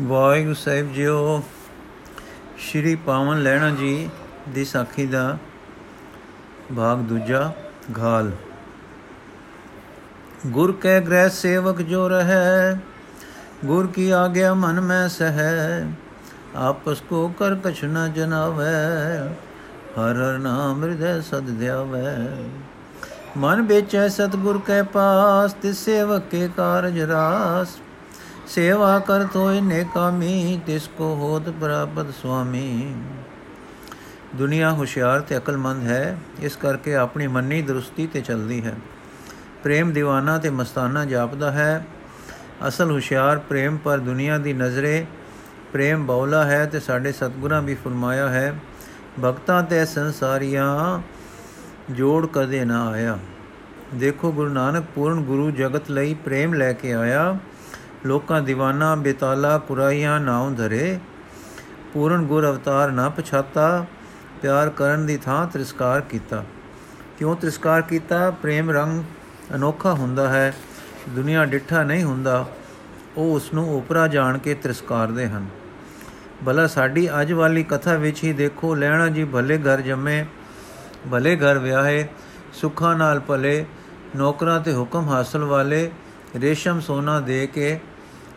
ਵਾਹਿਗੁਰੂ 0.00 0.54
ਸਾਹਿਬ 0.54 0.92
JIO, 0.92 1.42
ਸ਼੍ਰੀ 2.58 2.94
ਪਾਵਨ 2.96 3.42
ਲੈਣਾ 3.42 3.68
ਜੀ 3.70 4.08
ਦੀ 4.48 4.64
ਸਾਖੀ 4.64 5.04
ਦਾ 5.06 5.36
ਭਾਗ 6.76 6.98
ਦੂਜਾ 6.98 7.52
ਘਾਲ 7.98 8.30
ਗੁਰ 10.46 10.72
ਕੈ 10.72 10.98
ਗ੍ਰਹਿ 11.00 11.28
ਸੇਵਕ 11.30 11.82
ਜੋ 11.82 12.08
ਰਹੈ, 12.08 12.78
ਗੁਰ 13.64 13.86
ਕੀ 13.86 14.08
ਆਗਿਆ 14.10 14.54
ਮਨ 14.54 14.80
ਮੈਂ 14.80 15.08
ਸਹੈ, 15.08 15.86
ਆਪਸ 16.56 17.00
ਕੋ 17.00 17.28
ਕਰ 17.38 17.54
ਕਛ 17.64 17.84
ਨ 17.84 18.12
ਜਨਾਵੈ, 18.14 18.72
ਹਰ 19.98 20.16
ਹਰ 20.16 20.38
ਨਾਮ 20.38 20.84
ਹਿਰਦੈ 20.84 21.20
ਸਦ 21.20 21.58
ਧਿਆਵੈ 21.58 22.16
ਮਨ 23.36 23.62
ਵੇਚੈ 23.62 24.08
ਸਤਗੁਰ 24.08 24.60
ਕੈ 24.66 24.82
ਪਾਸ, 24.82 25.52
ਤਿਸ 25.52 25.84
ਸੇਵਕ 25.84 26.28
ਕੇ 26.30 26.48
ਕਾਰਜ 26.56 27.00
ਰਾਸ 27.00 27.80
ਸੇਵਾ 28.54 28.98
ਕਰ 28.98 29.24
ਤੋਇ 29.24 29.60
ਨੇ 29.60 29.84
ਕਾਮੀ 29.94 30.60
ਤਿਸ 30.66 30.88
ਕੋ 30.98 31.04
ਹੋਤ 31.04 31.50
ਪ੍ਰਾਪਤ 31.50 32.06
ਸੁਆਮੀ। 32.22 32.94
ਦੁਨੀਆ 34.34 34.72
ਹੁਸ਼ਿਆਰ 34.72 35.20
ਤੇ 35.20 35.36
ਅਕਲਮੰਦ 35.36 35.82
ਹੈ, 35.82 36.18
ਇਸ 36.40 36.56
ਕਰਕੇ 36.56 36.94
ਆਪਣੀ 36.94 37.26
ਮੰਨੀ 37.26 37.62
ਦਰੁਸਤੀ 37.62 38.06
ਤੇ 38.06 38.20
ਚੱਲਦੀ 38.20 38.64
ਹੈ। 38.64 38.74
ਪ੍ਰੇਮ 39.62 39.92
دیਵਾਨਾ 39.98 40.38
ਤੇ 40.38 40.50
ਮਸਤਾਨਾ 40.50 41.04
ਜਾਪਦਾ 41.04 41.52
ਹੈ। 41.52 41.86
ਅਸਲ 42.68 42.90
ਹੁਸ਼ਿਆਰ 42.90 43.38
ਪ੍ਰੇਮ, 43.38 43.76
ਪਰ 43.76 43.98
ਦੁਨੀਆ 43.98 44.38
ਦੀ 44.38 44.52
ਨਜ਼ਰੇ 44.52 45.06
ਪ੍ਰੇਮ 45.72 46.06
ਬੌਲਾ 46.06 46.44
ਹੈ 46.44 46.66
ਤੇ 46.66 46.80
ਸਾਡੇ 46.80 47.12
ਸਤਗੁਰਾਂ 47.12 47.62
ਵੀ 47.62 47.74
ਫਰਮਾਇਆ 47.74 48.28
ਹੈ, 48.28 48.54
ਭਗਤਾਂ 49.24 49.62
ਤੇ 49.62 49.84
ਸੰਸਾਰੀਆਂ 49.84 51.02
ਜੋੜ 51.92 52.26
ਕਦੇ 52.26 52.64
ਨਾ 52.64 52.88
ਆਇਆ। 52.88 53.18
ਦੇਖੋ 53.94 54.32
ਗੁਰੂ 54.32 54.50
ਨਾਨਕ 54.50 54.84
ਪੂਰਨ 54.94 55.20
ਗੁਰੂ 55.20 55.50
ਜਗਤ 55.50 55.90
ਲਈ 55.90 56.14
ਪ੍ਰੇਮ 56.14 56.54
ਲੈ 56.54 56.72
ਕੇ 56.72 56.94
ਆਇਆ। 56.94 57.38
ਲੋਕਾਂ 58.06 58.42
دیਵਾਨਾ 58.42 58.94
ਬੇਤਾਲਾ 58.94 59.58
ਕੁਰਾਈਆਂ 59.58 60.20
ਨਾਉ 60.20 60.50
ਧਰੇ 60.50 60.98
ਪੂਰਨ 61.92 62.22
ਗੁਰ 62.22 62.50
ਅਵਤਾਰ 62.50 62.90
ਨਾ 62.90 63.08
ਪਛਾਤਾ, 63.08 63.86
ਪਿਆਰ 64.42 64.70
ਕਰਨ 64.70 65.06
ਦੀ 65.06 65.16
ਥਾਂ 65.16 65.46
ਤ੍ਰਿਸਕਾਰ 65.46 66.00
ਕੀਤਾ। 66.00 66.44
ਕਿਉਂ 67.18 67.36
ਤ੍ਰਿਸਕਾਰ 67.36 67.82
ਕੀਤਾ? 67.82 68.30
ਪ੍ਰੇਮ 68.30 68.70
ਰੰਗ 68.70 69.02
ਅਨੋਖਾ 69.54 69.92
ਹੁੰਦਾ 69.92 70.28
ਹੈ, 70.28 70.54
ਦੁਨੀਆ 71.08 71.44
ਡਿੱਠਾ 71.44 71.82
ਨਹੀਂ 71.82 72.04
ਹੁੰਦਾ। 72.04 72.46
ਉਹ 73.16 73.34
ਉਸ 73.34 73.54
ਨੂੰ 73.54 73.78
ਉਪਰਾ 73.78 74.06
ਜਾਣ 74.06 74.38
ਕੇ 74.38 74.54
ਤ੍ਰਿਸਕਾਰਦੇ 74.54 75.28
ਹਨ। 75.28 75.46
ਭਲਾ 76.46 76.66
ਸਾਡੀ 76.66 77.20
ਅੱਜ 77.20 77.32
ਵਾਲੀ 77.32 77.62
ਕਥਾ 77.62 77.94
ਵਿੱਚ 77.94 78.24
ਹੀ 78.24 78.32
ਦੇਖੋ, 78.32 78.74
ਲੈਣਾ 78.74 79.08
ਜੀ 79.08 79.24
ਭਲੇ 79.24 79.58
ਘਰ 79.58 79.80
ਜੰਮੇ, 79.80 80.24
ਭਲੇ 81.12 81.36
ਘਰ 81.36 81.58
ਵਿਆਹੇ, 81.58 82.08
ਸੁੱਖਾਂ 82.52 82.96
ਨਾਲ 82.96 83.20
ਭਲੇ, 83.20 83.64
ਨੌਕਰਾਂ 84.16 84.60
ਤੇ 84.60 84.74
ਹੁਕਮ 84.74 85.08
ਹਾਸਲ 85.08 85.44
ਵਾਲੇ, 85.44 85.90
ਰੇਸ਼ਮ 86.40 86.80
ਸੋਨਾ 86.80 87.20
ਦੇ 87.20 87.46
ਕੇ 87.46 87.80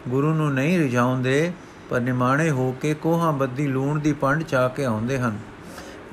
ਗੁਰੂ 0.08 0.34
ਨੂੰ 0.34 0.53
ਨਹੀਂ 0.53 0.78
ਰਿਝਾਉਂਦੇ, 0.80 1.52
ਪਰ 1.89 2.00
ਨਿਮਾਣੇ 2.00 2.50
ਹੋ 2.50 2.72
ਕੇ 2.81 2.94
ਕੋਹਾਂ 2.94 3.34
ਬੱਦੀ 3.34 3.67
ਲੂਣ 3.67 4.00
ਦੀ 4.00 4.14
ਪੰਡ 4.14 4.44
ਚਾ 4.44 4.67
ਕੇ 4.67 4.86
ਆਉਂਦੇ 4.86 5.20
ਹਨ। 5.20 5.38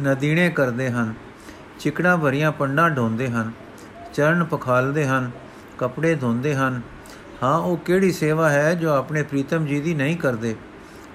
ਨਦੀਣੇ 0.02 0.50
ਕਰਦੇ 0.50 0.90
ਹਨ, 0.90 1.14
ਚਿਕੜਾ 1.80 2.16
ਭਰੀਆਂ 2.16 2.52
ਪੰਡਾਂ 2.52 2.90
ਢੋਂਦੇ 2.90 3.28
ਹਨ, 3.28 3.52
ਚਰਨ 4.14 4.44
ਪਖਾਲਦੇ 4.44 5.06
ਹਨ, 5.06 5.30
ਕੱਪੜੇ 5.78 6.14
ਧੋਂਦੇ 6.14 6.54
ਹਨ। 6.54 6.80
ਹਾਂ, 7.42 7.58
ਉਹ 7.58 7.76
ਕਿਹੜੀ 7.76 8.12
ਸੇਵਾ 8.12 8.50
ਹੈ 8.50 8.74
ਜੋ 8.74 8.90
ਆਪਣੇ 8.90 9.22
ਪ੍ਰੀਤਮ 9.22 9.66
ਜੀ 9.66 9.80
ਦੀ 9.80 9.94
ਨਹੀਂ 9.94 10.16
ਕਰਦੇ? 10.16 10.54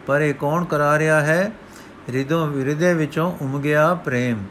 ਪਰ 0.07 0.21
ਇਹ 0.21 0.33
ਕੌਣ 0.33 0.65
ਕਰਾ 0.65 0.99
ਰਿਹਾ 0.99 1.21
ਹੈ? 1.21 1.51
ਰਿਦੋਂ 2.09 2.47
ਵਿਰਦੇ 2.47 2.93
ਵਿੱਚੋਂ 2.93 3.31
ਉਮਗਿਆ 3.41 3.93
ਪ੍ਰੇਮ। 3.95 4.43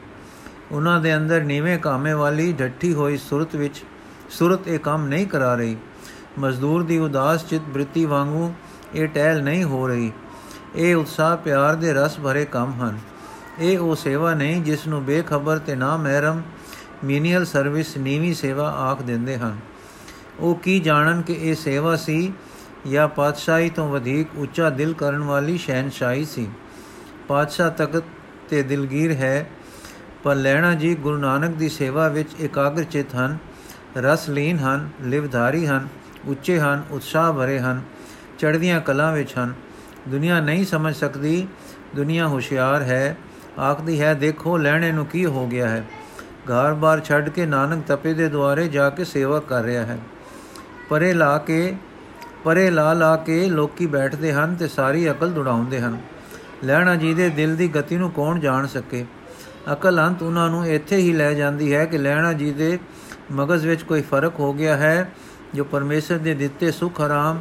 ਉਹਨਾਂ 0.73 1.01
ਦੇ 1.01 1.17
ਅੰਦਰ 1.17 1.43
ਨੀਵੇਂ 1.43 1.79
ਕਾਮੇ 1.79 2.13
ਵਾਲੀ 2.13 2.53
ਢੱਠੀ 2.53 2.95
ਹੋਈ 2.95 3.17
ਸੁਰਤ 3.17 3.57
ਵਿੱਚ, 3.57 3.85
ਸੁਰਤ 4.31 4.69
ਇਹ 4.69 4.79
ਕੰਮ 4.79 5.07
ਨਹੀਂ 5.07 5.27
ਕਰਾ 5.27 5.55
ਰਹੀ। 5.55 5.77
ਮਜ਼ਦੂਰ 6.39 6.83
ਦੀ 6.83 6.99
ਉਦਾਸ 6.99 7.47
ਚਿਤ 7.47 7.63
ਬ੍ਰਿਤੀ 7.63 8.05
ਵਾਂਗੂ 8.05 8.55
ਇਹ 8.95 9.09
ਟਹਿਲ 9.09 9.43
ਨਹੀਂ 9.43 9.65
ਹੋ 9.65 9.89
ਰਹੀ। 9.89 10.13
ਇਹ 10.77 10.97
ਉਤਸ਼ਾਹ 10.97 11.37
ਪਿਆਰ 11.37 11.75
ਦੇ 11.75 11.93
ਰਸ 11.93 12.21
ਭਰੇ 12.21 12.45
ਕੰਮ 12.45 12.83
ਹਨ। 12.83 12.99
ਇਹ 13.59 13.79
ਉਹ 13.79 13.97
ਸੇਵਾ 13.97 14.35
ਨਹੀਂ 14.35 14.63
ਜਿਸ 14.63 14.87
ਨੂੰ 14.87 15.05
ਬੇਖਬਰ 15.05 15.59
ਤੇ 15.59 15.75
ਨਾ 15.75 15.97
ਮਹਿਰਮ 15.97 16.43
ਮੀਨੀਅਲ 17.05 17.45
ਸਰਵਿਸ 17.45 17.97
ਨੀਵੀਂ 17.97 18.35
ਸੇਵਾ 18.35 18.71
ਆਖ 18.71 19.03
ਦਿੰਦੇ 19.03 19.39
ਹਨ। 19.39 19.59
ਉਹ 20.41 20.55
ਕੀ 20.55 20.81
ਜਾਣਨ 20.81 21.23
ਕਿ 21.23 21.33
ਇਹ 21.33 21.55
ਸੇਵਾ 21.55 21.97
ਸੀ 21.97 22.33
ਜਾਂ 22.91 23.09
ਪਾਤਸ਼ਾਹੀ 23.09 23.71
ਤੋਂ 23.71 23.89
ਵਧੇਕ 23.89 24.29
ਉੱਚਾ 24.37 24.71
ਦਿਲ 24.71 24.93
ਕਰਨ 24.93 25.19
ਵਾਲੀ 25.19 25.59
ਸ਼ਹਿਨशाही 25.59 26.27
ਸੀ? 26.27 26.49
ਪਾਤਸ਼ਾਹ 27.29 27.71
ਤਖਤ 27.71 28.05
ਤੇ 28.49 28.63
ਦਿਲਗੀਰ 28.63 29.11
ਹੈ, 29.11 29.51
ਪਰ 30.25 30.35
ਲੈਣਾ 30.35 30.75
ਜੀ 30.75 30.95
ਗੁਰੂ 30.95 31.17
ਨਾਨਕ 31.17 31.55
ਦੀ 31.55 31.69
ਸੇਵਾ 31.69 32.09
ਵਿੱਚ 32.09 32.29
ਇਕਾਗਰ 32.41 32.85
ਚਿਤ 32.85 33.15
ਹਨ 33.15 33.39
ਰਸ 33.97 34.29
ਲੀਨ 34.29 34.59
ਹਨ, 34.59 34.91
ਲਿਵਧਾਰੀ 35.03 35.67
ਹਨ। 35.67 35.89
ਉੱਚੇ 36.25 36.59
ਹਨ, 36.59 36.83
ਉਤਸ਼ਾਹ 36.91 37.33
ਭਰੇ 37.33 37.61
ਹਨ, 37.61 37.81
ਚੜ੍ਹਦੀਆਂ 38.39 38.81
ਕਲਾਂ 38.81 39.13
ਵਿੱਚ 39.13 39.39
ਹਨ। 39.39 39.55
ਦੁਨੀਆ 40.09 40.41
ਨਹੀਂ 40.41 40.65
ਸਮਝ 40.65 40.95
ਸਕਦੀ, 40.95 41.49
ਦੁਨੀਆ 41.97 42.29
ਹੁਸ਼ਿਆਰ 42.29 42.83
ਹੈ। 42.83 43.17
ਆਖਦੀ 43.61 44.01
ਹੈ, 44.01 44.15
ਦੇਖੋ, 44.15 44.57
ਲੈਣੇ 44.57 44.93
ਨੂੰ 44.93 45.07
ਕੀ 45.07 45.27
ਹੋ 45.27 45.47
ਗਿਆ 45.47 45.69
ਹੈ? 45.69 45.85
ਘਰ-ਬਾਰ 46.45 47.01
ਛੱਡ 47.01 47.29
ਕੇ 47.29 47.47
ਨਾਨਕ 47.47 47.85
ਤਪੇ 47.87 48.15
ਦੇ 48.15 48.29
ਦੁਆਰੇ 48.29 48.69
ਜਾ 48.69 48.91
ਕੇ 48.91 49.05
ਸੇਵਾ 49.05 49.41
ਕਰ 49.41 49.63
ਰਿਹਾ 49.63 49.87
ਹੈ। 49.87 49.99
ਪਰੇ 50.89 51.13
ਲਾ 51.13 51.39
ਕੇ, 51.39 51.77
ਪਰੇ 52.45 52.71
ਲਾ 52.71 52.93
ਲਾ 52.93 53.17
ਕੇ 53.17 53.47
ਲੋਕੀ 53.47 53.87
ਬੈਠਦੇ 53.87 54.33
ਹਨ 54.33 54.55
ਤੇ 54.55 54.69
ਸਾਰੀ 54.69 55.11
ਅਕਲ 55.11 55.31
ਦੁੜਾਉਂਦੇ 55.31 55.81
ਹਨ। 55.81 56.01
ਲੈਣਾ 56.65 56.97
ਜੀ 56.97 57.15
ਦੇ 57.15 57.29
ਦਿਲ 57.29 57.57
ਦੀ 57.57 57.69
ਗਤੀ 57.69 57.97
ਨੂੰ 57.97 58.11
ਕੌਣ 58.11 58.41
ਜਾਣ 58.41 58.67
ਸਕੇ? 58.67 59.07
ਅਕਲ 59.73 60.07
ਅੰਤ 60.09 60.23
ਉਹਨਾਂ 60.23 60.51
ਨੂੰ 60.51 60.67
ਇੱਥੇ 60.67 60.97
ਹੀ 60.97 61.13
ਲੈ 61.13 61.35
ਜਾਂਦੀ 61.35 61.75
ਹੈ 61.75 61.85
ਕਿ 61.85 61.99
ਲੈਣਾ 61.99 62.33
ਜੀ 62.33 62.53
ਦੇ 62.53 62.79
ਮਗਜ਼ 63.33 63.67
ਵਿੱਚ 63.67 63.83
ਕੋਈ 63.83 64.03
ਫ਼ਰਕ 64.03 64.41
ਹੋ 64.41 64.53
ਗਿਆ 64.53 64.77
ਹੈ। 64.77 65.13
ਜੋ 65.57 65.65
ਪਰਮੇਸ਼ਰ 65.65 66.19
ਦੇ 66.19 66.35
ਦਿੱਤੇ 66.35 66.73
ਸੁਖ 66.73 67.01
ਆਰਾਮ 67.01 67.41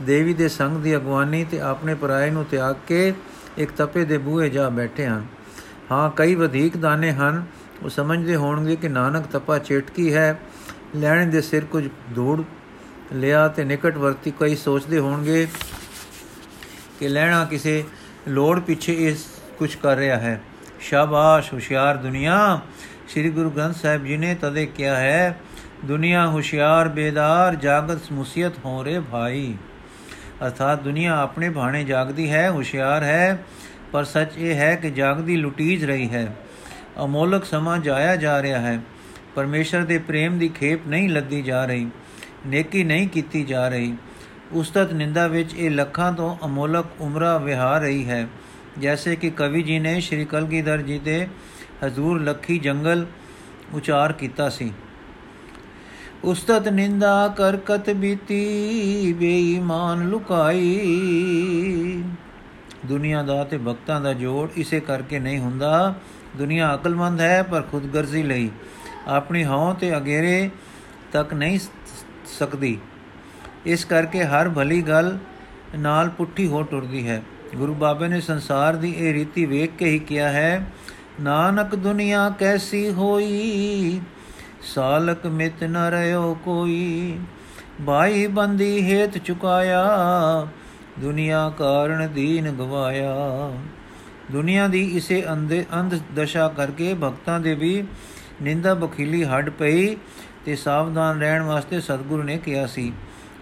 ਦੇਵੀ 0.00 0.34
ਦੇ 0.34 0.48
ਸੰਗ 0.48 0.76
ਦੀ 0.76 0.96
ਅਗਵਾਨੀ 0.96 1.44
ਤੇ 1.44 1.60
ਆਪਣੇ 1.60 1.94
ਪਰਾਏ 1.94 2.30
ਨੂੰ 2.30 2.44
ਤਿਆਗ 2.44 2.76
ਕੇ 2.88 3.14
ਇੱਕ 3.58 3.70
ਤਪੇ 3.72 4.04
ਦੇ 4.04 4.18
ਬੂਹੇ 4.18 4.48
ਜਾ 4.48 4.68
ਬੈਠੇ 4.68 5.06
ਹਨ। 5.06 5.26
ਹਾਂ, 5.92 6.10
ਕਈ 6.16 6.34
ਵਧੇਕ 6.34 6.76
ਦਾਨੇ 6.76 7.12
ਹਨ। 7.12 7.44
ਉਹ 7.82 7.88
ਸਮਝਦੇ 7.88 8.36
ਹੋਣਗੇ 8.36 8.76
ਕਿ 8.76 8.88
ਨਾਨਕ 8.88 9.26
ਤਪਾ 9.26 9.58
ਚੇਟਕੀ 9.58 10.14
ਹੈ। 10.14 10.40
ਲੈਣ 10.96 11.26
ਦੇ 11.26 11.40
ਸਿਰ 11.40 11.64
ਕੁਝ 11.64 11.88
ਧੂੜ 12.16 12.42
ਲਿਆ 13.12 13.48
ਤੇ 13.48 13.64
ਨਿਕਟ 13.64 13.96
ਵਰਤੀ 13.96 14.32
ਕਈ 14.40 14.56
ਸੋਚਦੇ 14.56 14.98
ਹੋਣਗੇ 14.98 15.48
ਕਿ 17.00 17.08
ਲੈਣਾ 17.08 17.44
ਕਿਸੇ 17.44 17.84
ਲੋੜ 18.28 18.60
ਪਿੱਛੇ 18.60 18.92
ਇਸ 19.08 19.26
ਕੁਝ 19.58 19.74
ਕਰ 19.74 19.96
ਰਿਹਾ 19.96 20.16
ਹੈ। 20.16 20.40
ਸ਼ਾਬਾਸ਼, 20.80 21.52
ਹੁਸ਼ਿਆਰ 21.54 21.96
ਦੁਨੀਆ। 21.96 22.60
ਸ੍ਰੀ 23.08 23.30
ਗੁਰੂ 23.30 23.50
ਗ੍ਰੰਥ 23.50 23.76
ਸਾਹਿਬ 23.76 24.04
ਜੀ 24.04 24.16
ਨੇ 24.16 24.36
ਤਦੇ 24.40 24.66
ਕਿਹਾ 24.66 24.96
ਹੈ 24.96 25.40
ਦੁਨੀਆ 25.84 26.30
ਹੁਸ਼ਿਆਰ, 26.30 26.88
ਬੇਦਾਰ, 26.88 27.54
ਜਾਗਤ, 27.54 28.12
ਮੁਸੀਅਤ 28.12 28.52
ਹੋ 28.64 28.84
ਰੇ 28.84 29.00
ਭਾਈ। 29.00 29.56
ਅਰਥਾਤ 30.44 30.82
ਦੁਨੀਆ 30.82 31.16
ਆਪਣੇ 31.16 31.50
ਭਾਣੇ 31.50 31.84
ਜਾਗਦੀ 31.84 32.30
ਹੈ, 32.30 32.50
ਹੁਸ਼ਿਆਰ 32.50 33.02
ਹੈ, 33.02 33.44
ਪਰ 33.92 34.04
ਸੱਚ 34.04 34.38
ਇਹ 34.38 34.54
ਹੈ 34.54 34.74
ਕਿ 34.74 34.90
ਜਾਗਦੀ 34.90 35.36
ਲੁਟੀਜ 35.36 35.84
ਰਹੀ 35.84 36.08
ਹੈ। 36.08 36.36
ਅਮੋਲਕ 37.04 37.44
ਸਮਾਂ 37.44 37.78
ਜਾਇਆ 37.78 38.16
ਜਾ 38.16 38.42
ਰਿਹਾ 38.42 38.60
ਹੈ। 38.60 38.80
ਪਰਮੇਸ਼ਰ 39.34 39.84
ਦੇ 39.84 39.98
ਪ੍ਰੇਮ 39.98 40.38
ਦੀ 40.38 40.48
ਖੇਪ 40.48 40.86
ਨਹੀਂ 40.88 41.08
ਲੱਦੀ 41.08 41.42
ਜਾ 41.42 41.64
ਰਹੀ, 41.64 41.90
ਨੇਕੀ 42.46 42.84
ਨਹੀਂ 42.84 43.08
ਕੀਤੀ 43.08 43.44
ਜਾ 43.44 43.68
ਰਹੀ। 43.68 43.96
ਉਸਤਤ 44.52 44.92
ਨਿੰਦਾ 44.92 45.26
ਵਿੱਚ 45.26 45.54
ਇਹ 45.54 45.70
ਲੱਖਾਂ 45.70 46.12
ਤੋਂ 46.12 46.36
ਅਮੋਲਕ 46.44 46.86
ਉਮਰਾ 47.00 47.38
ਵਿਹਾਰ 47.38 47.80
ਰਹੀ 47.80 48.08
ਹੈ। 48.08 48.26
ਜੈਸੇ 48.78 49.16
ਕਿ 49.16 49.30
ਕਵੀ 49.30 49.62
ਜੀ 49.62 49.78
ਨੇ 49.78 50.00
ਸ਼੍ਰੀ 50.00 50.24
ਕਲਗੀਧਰ 50.24 50.82
ਜੀ 50.82 50.98
ਦੇ 50.98 51.28
ਹਜ਼ੂਰ 51.86 52.22
ਲੱਖੀ 52.22 52.58
ਜੰਗਲ 52.58 53.06
ਉਚਾਰ 53.74 54.12
ਕੀਤਾ 54.12 54.48
ਸੀ। 54.48 54.72
ਉਸਤਤ 56.26 56.68
ਨਿੰਦਾ 56.68 57.34
ਕਰਕਤ 57.36 57.90
ਬੀਤੀ, 57.90 59.12
ਬੇਈਮਾਨ 59.12 60.08
ਲੁਕਾਈ। 60.08 60.74
ਦੁਨੀਆ 62.86 63.22
ਦਾ 63.22 63.44
ਤੇ 63.44 63.58
ਭਗਤਾਂ 63.58 64.00
ਦਾ 64.00 64.12
ਜੋੜ 64.12 64.48
ਇਸੇ 64.56 64.80
ਕਰਕੇ 64.80 65.18
ਨਹੀਂ 65.18 65.38
ਹੁੰਦਾ। 65.38 65.94
ਦੁਨੀਆ 66.36 66.74
ਅਕਲਮੰਦ 66.74 67.20
ਹੈ 67.20 67.42
ਪਰ 67.42 67.62
ਖੁਦਗਰਜ਼ੀ 67.62 68.22
ਲਈ। 68.22 68.50
ਆਪਣੀ 69.06 69.44
ਹਉ 69.44 69.74
ਤੇ 69.74 69.96
ਅਗੇਰੇ 69.96 70.50
ਤੱਕ 71.12 71.34
ਨਹੀਂ 71.34 71.58
ਸਕਦੀ। 72.38 72.78
ਇਸ 73.66 73.84
ਕਰਕੇ 73.84 74.24
ਹਰ 74.24 74.48
ਭਲੀ 74.48 74.82
ਗੱਲ 74.82 75.18
ਨਾਲ 75.78 76.08
ਪੁੱਠੀ 76.08 76.46
ਹੋ 76.46 76.62
ਟੁਰਦੀ 76.62 77.08
ਹੈ। 77.08 77.22
ਗੁਰੂ 77.56 77.74
ਬਾਬੇ 77.74 78.08
ਨੇ 78.08 78.20
ਸੰਸਾਰ 78.20 78.76
ਦੀ 78.76 78.94
ਇਹ 78.98 79.14
ਰੀਤੀ 79.14 79.44
ਵੇਖ 79.46 79.70
ਕੇ 79.78 79.84
ਹੀ 79.84 79.98
ਕਿਹਾ 79.98 80.28
ਹੈ, 80.28 80.66
ਨਾਨਕ 81.20 81.74
ਦੁਨੀਆ 81.74 82.34
ਕੈਸੀ 82.38 82.90
ਹੋਈ 82.90 84.00
ਸਾਲਕ 84.66 85.26
ਮਿਤ 85.26 85.64
ਨ 85.64 85.76
ਰਿਓ 85.90 86.36
ਕੋਈ। 86.44 87.18
ਭਾਈ 87.86 88.26
ਬੰਦੀ 88.26 88.80
ਹੇਤ 88.82 89.16
ਚੁਕਾਇਆ, 89.18 89.84
ਦੁਨੀਆ 91.00 91.50
ਕਾਰਣ 91.58 92.06
ਦੀਨ 92.08 92.50
ਗਵਾਇਆ। 92.50 93.14
ਦੁਨੀਆ 94.32 94.66
ਦੀ 94.68 94.84
ਇਸੇ 94.96 95.22
ਅੰਦੇ 95.32 95.64
ਅੰਧ 95.74 95.94
ਦਸ਼ਾ 96.16 96.48
ਕਰਕੇ 96.48 96.94
ਭਗਤਾਂ 96.94 97.38
ਦੇ 97.40 97.54
ਵੀ 97.54 97.82
ਨਿੰਦਾ 98.42 98.74
ਬਖੀਲੀ 98.74 99.24
ਹੱਡ 99.24 99.50
ਪਈ 99.50 99.96
ਤੇ 100.44 100.56
ਸਾਵਧਾਨ 100.56 101.20
ਰਹਿਣ 101.20 101.42
ਵਾਸਤੇ 101.42 101.80
ਸਤਿਗੁਰੂ 101.80 102.22
ਨੇ 102.22 102.36
ਕਿਹਾ 102.38 102.66
ਸੀ, 102.66 102.92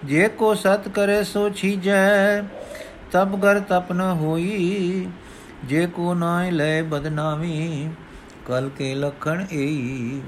ਜੇ 0.05 0.29
ਕੋ 0.29 0.55
ਸਤ 0.55 0.89
ਕਰੇ 0.89 1.23
ਸੋ 1.25 1.49
ਛੀਜੈ, 1.51 2.43
ਤਬ 3.13 3.37
ਗਰ 3.41 3.61
ਤਪ 3.61 3.93
ਨ 3.93 4.01
ਹੋਈ। 4.21 5.07
ਜੇ 5.65 5.87
ਕੋ 5.87 6.15
ਨਾਇ 6.15 6.51
ਲੈ 6.51 6.83
ਬਦਨਾਮੀ, 6.83 7.89
ਕਲ 8.47 8.71
ਕੇ 8.79 8.95
ਲਖਣ 8.95 9.45
ਏਈ। 9.53 10.21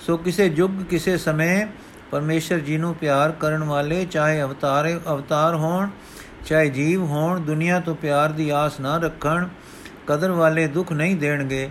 ਸੋ 0.00 0.16
ਕਿਸੇ 0.16 0.46
ਯੁੱਗ, 0.46 0.82
ਕਿਸੇ 0.82 1.16
ਸਮੇਂ 1.18 1.66
ਪਰਮੇਸ਼ਰ 2.10 2.58
ਜੀ 2.58 2.76
ਨੂੰ 2.76 2.94
ਪਿਆਰ 2.94 3.32
ਕਰਨ 3.32 3.64
ਵਾਲੇ, 3.64 4.04
ਚਾਹੇ 4.04 4.42
ਅਵਤਾਰ 4.42 4.88
ਅਵਤਾਰ 5.08 5.54
ਹੋਣ, 5.54 5.88
ਚਾਹੇ 6.46 6.68
ਜੀਵ 6.68 7.02
ਹੋਣ, 7.02 7.40
ਦੁਨੀਆ 7.40 7.80
ਤੋਂ 7.80 7.94
ਪਿਆਰ 7.94 8.32
ਦੀ 8.32 8.48
ਆਸ 8.50 8.80
ਨਾ 8.80 8.96
ਰੱਖਣ, 8.96 9.48
ਕਦਰ 10.06 10.30
ਵਾਲੇ 10.30 10.66
ਦੁੱਖ 10.66 10.92
ਨਹੀਂ 10.92 11.16
ਦੇਣਗੇ। 11.16 11.68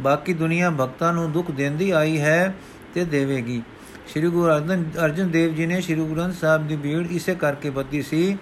ਬਾਕੀ 0.00 0.32
ਦੁਨੀਆ 0.32 0.70
ਭਗਤਾਂ 0.70 1.12
ਨੂੰ 1.12 1.30
ਦੁੱਖ 1.32 1.50
ਦਿੰਦੀ 1.50 1.90
ਆਈ 1.90 2.18
ਹੈ 2.20 2.54
ਤੇ 2.94 3.04
ਦੇਵੇਗੀ। 3.04 3.62
ਸ੍ਰੀ 4.08 4.28
ਗੁਰੂ 4.28 4.46
ਅਰਜਨ 4.46 4.84
ਅਰਜਨ 5.04 5.30
ਦੇਵ 5.30 5.54
ਜੀ 5.54 5.66
ਨੇ 5.66 5.80
ਸ੍ਰੀ 5.80 5.94
ਗੁਰੂ 5.94 6.14
ਗ੍ਰੰਥ 6.14 6.34
ਸਾਹਿਬ 6.34 6.66
ਦੀ 6.68 6.76
ਭੀੜ 6.76 7.06
ਇਸੇ 7.10 7.34
ਕਰਕੇ 7.34 7.70
ਬੱਦੀ 7.70 8.02
ਸੀ 8.02 8.36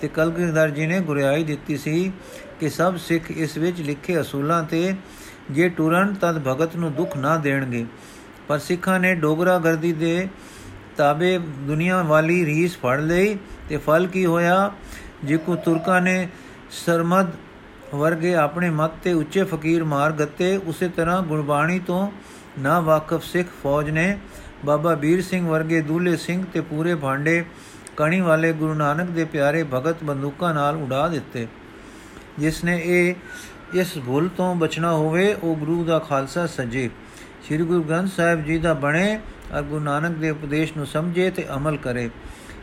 ਤੇ 0.00 0.08
ਕਲਗੀਧਰ 0.08 0.70
ਜੀ 0.70 0.86
ਨੇ 0.86 1.00
ਗੁਰਿਆਈ 1.00 1.44
ਦਿੱਤੀ 1.44 1.76
ਸੀ 1.76 2.12
ਕਿ 2.60 2.68
ਸਭ 2.68 2.96
ਸਿੱਖ 2.96 3.30
ਇਸ 3.30 3.56
ਵਿੱਚ 3.58 3.80
ਲਿਖੇ 3.80 4.20
ਅਸੂਲਾਂ 4.20 4.62
ਤੇ 4.62 4.94
ਜੇ 5.50 5.68
ਟੁਰਨ 5.68 6.14
ਤਦ 6.14 6.38
ਭਗਤ 6.38 6.76
ਨੂੰ 6.76 6.92
ਦੁੱਖ 6.94 7.16
ਨਾ 7.16 7.36
ਦੇਣਗੇ। 7.36 7.84
ਪਰ 8.52 8.58
ਸਿੱਖਾਂ 8.58 9.00
ਨੇ 9.00 9.14
ਡੋਗਰਾ 9.14 9.58
ਗਰਦੀ 9.58 9.92
ਦੇ 9.92 10.28
ਤਾਬੇ 10.96 11.38
ਦੁਨੀਆ 11.38 12.02
ਵਾਲੀ 12.02 12.44
ਰੀਸ 12.46 12.76
ਫੜ 12.76 13.00
ਲਈ 13.00 13.38
ਤੇ 13.68 13.76
ਫਲ 13.76 14.06
ਕੀ 14.06 14.26
ਹੋਇਆ? 14.26 14.72
ਜਿਕੂ 15.24 15.54
ਤੁਰਕਾਂ 15.56 16.00
ਨੇ 16.00 16.28
ਸਰਮਦ 16.70 17.26
ਵਰਗੇ 17.94 18.34
ਆਪਣੇ 18.34 18.70
ਮਤ 18.70 18.90
ਤੇ 19.04 19.12
ਉੱਚੇ 19.12 19.44
ਫਕੀਰ 19.44 19.84
ਮਾਰ 19.84 20.12
ਗੱਤੇ, 20.12 20.56
ਉਸੇ 20.56 20.88
ਤਰ੍ਹਾਂ 20.88 21.22
ਗੁਰਬਾਣੀ 21.22 21.78
ਤੋਂ 21.78 22.10
ਨਾ 22.58 22.80
ਵਾਕਫ 22.80 23.24
ਸਿੱਖ 23.24 23.48
ਫੌਜ 23.62 23.90
ਨੇ 23.90 24.18
ਬਾਬਾ 24.64 24.94
ਵੀਰ 24.94 25.22
ਸਿੰਘ 25.22 25.48
ਵਰਗੇ 25.48 25.80
ਦੂਲੇ 25.80 26.16
ਸਿੰਘ 26.16 26.44
ਤੇ 26.52 26.60
ਪੂਰੇ 26.60 26.94
ਭਾਂਡੇ 26.94 27.44
ਕਣੀ 27.96 28.20
ਵਾਲੇ 28.20 28.52
ਗੁਰੂ 28.52 28.74
ਨਾਨਕ 28.74 29.10
ਦੇ 29.10 29.24
ਪਿਆਰੇ 29.24 29.64
ਭਗਤ 29.64 30.04
ਬੰਦੂਕਾਂ 30.04 30.54
ਨਾਲ 30.54 30.76
ਉਡਾ 30.76 31.08
ਦਿੱਤੇ। 31.08 31.46
ਜਿਸ 32.38 32.64
ਨੇ 32.64 32.82
ਇਹ, 32.84 33.14
ਇਸ 33.74 33.98
ਭੁੱਲ 34.06 34.28
ਤੋਂ 34.36 34.54
ਬਚਣਾ 34.54 34.92
ਹੋਵੇ, 34.92 35.34
ਉਹ 35.42 35.56
ਗੁਰੂ 35.56 35.84
ਦਾ 35.84 35.98
ਖਾਲਸਾ 35.98 36.46
ਸਜੇ। 36.46 36.90
ਸ੍ਰੀ 37.46 37.56
ਗੁਰੂ 37.58 37.82
ਗ੍ਰੰਥ 37.82 38.08
ਸਾਹਿਬ 38.08 38.44
ਜੀ 38.44 38.58
ਦਾ 38.58 38.72
ਬਣੇ 38.74 39.18
ਅਰ 39.58 39.62
ਗੁਰੂ 39.62 39.84
ਨਾਨਕ 39.84 40.16
ਦੇ 40.16 40.30
ਉਪਦੇਸ਼ 40.30 40.76
ਨੂੰ 40.76 40.86
ਸਮਝੇ 40.86 41.30
ਤੇ 41.30 41.44
ਅਮਲ 41.56 41.76
ਕਰੇ। 41.76 42.08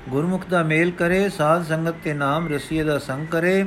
ਗੁਰਮੁਖ 0.10 0.46
ਦਾ 0.50 0.62
ਮੇਲ 0.64 0.92
ਕਰੇ, 0.92 1.30
ਸਾਧ 1.30 1.64
ਸੰਗਤ 1.64 1.96
ਤੇ 2.04 2.14
ਨਾਮ 2.14 2.48
ਰਸੀਏ 2.48 2.84
ਦਾ 2.84 2.98
ਸੰਗ 2.98 3.28
ਕਰੇ, 3.28 3.66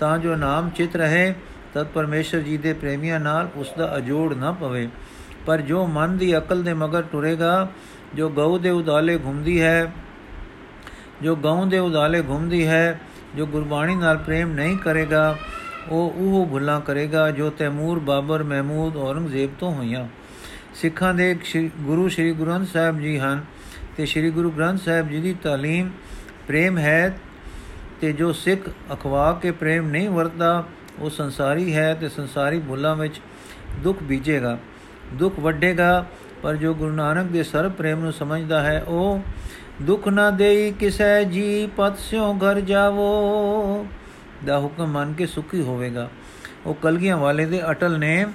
ਤਾਂ 0.00 0.18
ਜੋ 0.18 0.36
ਨਾਮ 0.36 0.70
ਚਿਤ 0.70 0.96
ਰਹੇ, 0.96 1.34
ਤਦ 1.74 1.86
ਪਰਮੇਸ਼ਰ 1.86 2.40
ਜੀ 2.40 2.56
ਦੇ 2.56 2.72
ਪ੍ਰੇਮੀਆਂ 2.72 3.20
ਨਾਲ 3.20 3.48
ਉਸ 3.56 3.72
ਦਾ 3.78 3.96
ਅਜੋੜ 3.96 4.34
ਨਾ 4.34 4.52
ਪਵੇ। 4.52 4.88
ਪਰ 5.46 5.60
ਜੋ 5.60 5.86
ਮਨ 5.86 6.16
ਦੀ 6.16 6.36
ਅਕਲ 6.38 6.62
ਦੇ 6.62 6.74
ਮਗਰ 6.74 7.02
ਟੁਰੇਗਾ, 7.02 7.68
ਜੋ 8.14 8.28
ਗਊ 8.28 8.58
ਦੇ 8.58 8.70
ਉਦਾਲੇ 8.70 9.18
ਘੁੰਮਦੀ 9.18 9.60
ਹੈ, 9.60 9.92
ਜੋ 11.22 11.36
ਗਊ 11.36 11.64
ਦੇ 11.64 11.78
ਉਦਾਲੇ 11.78 12.22
ਘੁੰਮਦੀ 12.22 12.66
ਹੈ, 12.66 13.00
ਜੋ 13.36 13.46
ਗੁਰਬਾਣੀ 13.46 13.96
ਨਾਲ 13.96 14.16
ਪ੍ਰੇਮ 14.16 14.52
ਨਹੀਂ 14.52 14.76
ਕਰੇਗਾ, 14.78 15.36
ਉਹ 15.88 16.14
ਉਹ 16.16 16.46
ਭੁੱਲਾਂ 16.46 16.80
ਕਰੇਗਾ 16.80 17.30
ਜੋ 17.30 17.50
ਤੈਮੂਰ, 17.50 17.98
ਬਾਬਰ, 17.98 18.42
ਮਹਿਮੂਦ, 18.42 18.96
ਔਰੰਗਜ਼ੇਬ 18.96 19.50
ਤੋਂ 19.60 19.72
ਹੋਈਆਂ। 19.74 20.08
ਸਿੱਖਾਂ 20.77 21.13
ਦੇ 21.13 21.33
ਗੁਰੂ 21.55 22.07
ਸ੍ਰੀ 22.09 22.31
ਗੁਰੂ 22.31 22.45
ਗ੍ਰੰਥ 22.45 22.67
ਸਾਹਿਬ 22.67 22.99
ਜੀ 22.99 23.17
ਹਨ 23.19 23.43
ਤੇ 23.97 24.05
ਸ੍ਰੀ 24.05 24.29
ਗੁਰੂ 24.29 24.51
ਗ੍ਰੰਥ 24.51 24.81
ਸਾਹਿਬ 24.81 25.09
ਜੀ 25.09 25.21
ਦੀ 25.21 25.35
تعلیم 25.47 25.89
ਪ੍ਰੇਮ 26.47 26.77
ਹੈ 26.77 27.17
ਤੇ 28.01 28.11
ਜੋ 28.13 28.31
ਸਿੱਖ 28.33 28.69
ਅਖਵਾ 28.93 29.31
ਕੇ 29.41 29.51
ਪ੍ਰੇਮ 29.51 29.89
ਨਹੀਂ 29.89 30.09
ਵਰਤਦਾ 30.09 30.63
ਉਹ 30.99 31.09
ਸੰਸਾਰੀ 31.09 31.73
ਹੈ 31.75 31.93
ਤੇ 31.93 32.09
ਸੰਸਾਰੀ 32.09 32.59
ਭੁੱਲਾਂ 32.59 32.95
ਵਿੱਚ 32.95 33.19
ਦੁੱਖ 33.83 34.03
ਬੀਜੇਗਾ 34.03 34.57
ਦੁੱਖ 35.13 35.39
ਵੱਡੇਗਾ 35.39 36.05
ਪਰ 36.43 36.55
ਜੋ 36.55 36.73
ਗੁਰੂ 36.73 36.91
ਨਾਨਕ 36.91 37.31
ਦੇ 37.31 37.43
ਸਰਬ 37.43 37.71
ਪ੍ਰੇਮ 37.71 37.99
ਨੂੰ 37.99 38.13
ਸਮਝਦਾ 38.13 38.61
ਹੈ 38.61 38.83
ਉਹ 38.87 39.21
ਦੁੱਖ 39.81 40.07
ਨਾ 40.07 40.29
ਦੇਈ 40.31 40.71
ਕਿਸੈ 40.71 41.23
ਜੀ 41.23 41.67
ਪਤ 41.77 41.99
ਸਿਓ 41.99 42.33
ਘਰ 42.33 42.59
ਜਾਵੋ 42.61 43.85
ਦਾ 44.45 44.59
ਹੁਕਮ 44.59 44.91
ਮੰਨ 44.91 45.13
ਕੇ 45.13 45.25
ਸੁਖੀ 45.25 45.61
ਹੋਵੇਗਾ 45.61 46.09
ਉਹ 46.65 46.73
ਕਲਗੀਆਂ 46.73 47.17
ਵਾਲੇ 47.17 47.45
ਦੇ 47.45 47.61
ਅਟਲ 47.71 47.97
ਨੇ 47.99 48.25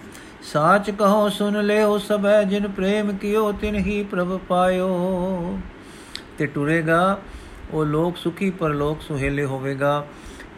ਸਾਚ 0.43 0.91
ਕਹੋ, 0.91 1.29
ਸੁਨ 1.29 1.65
ਲਿਓ 1.65 1.97
ਸਭੈ, 1.97 2.43
ਜਿਨ 2.43 2.67
ਪ੍ਰੇਮ 2.67 3.17
ਕੀਓ, 3.17 3.51
ਤਿਨ 3.51 3.75
ਹੀ 3.75 4.03
ਪ੍ਰਭ 4.03 4.39
ਪਾਇਓ। 4.39 5.59
ਤੇ 6.37 6.45
ਟੁਰੇਗਾ, 6.45 7.19
ਉਹ 7.71 7.85
ਲੋਕ 7.85 8.17
ਸੁਖੀ 8.17 8.49
ਪਰ 8.49 8.69
ਲੋਕ 8.69 9.01
ਸੁਹੇਲੇ 9.01 9.45
ਹੋਵੇਗਾ। 9.45 10.05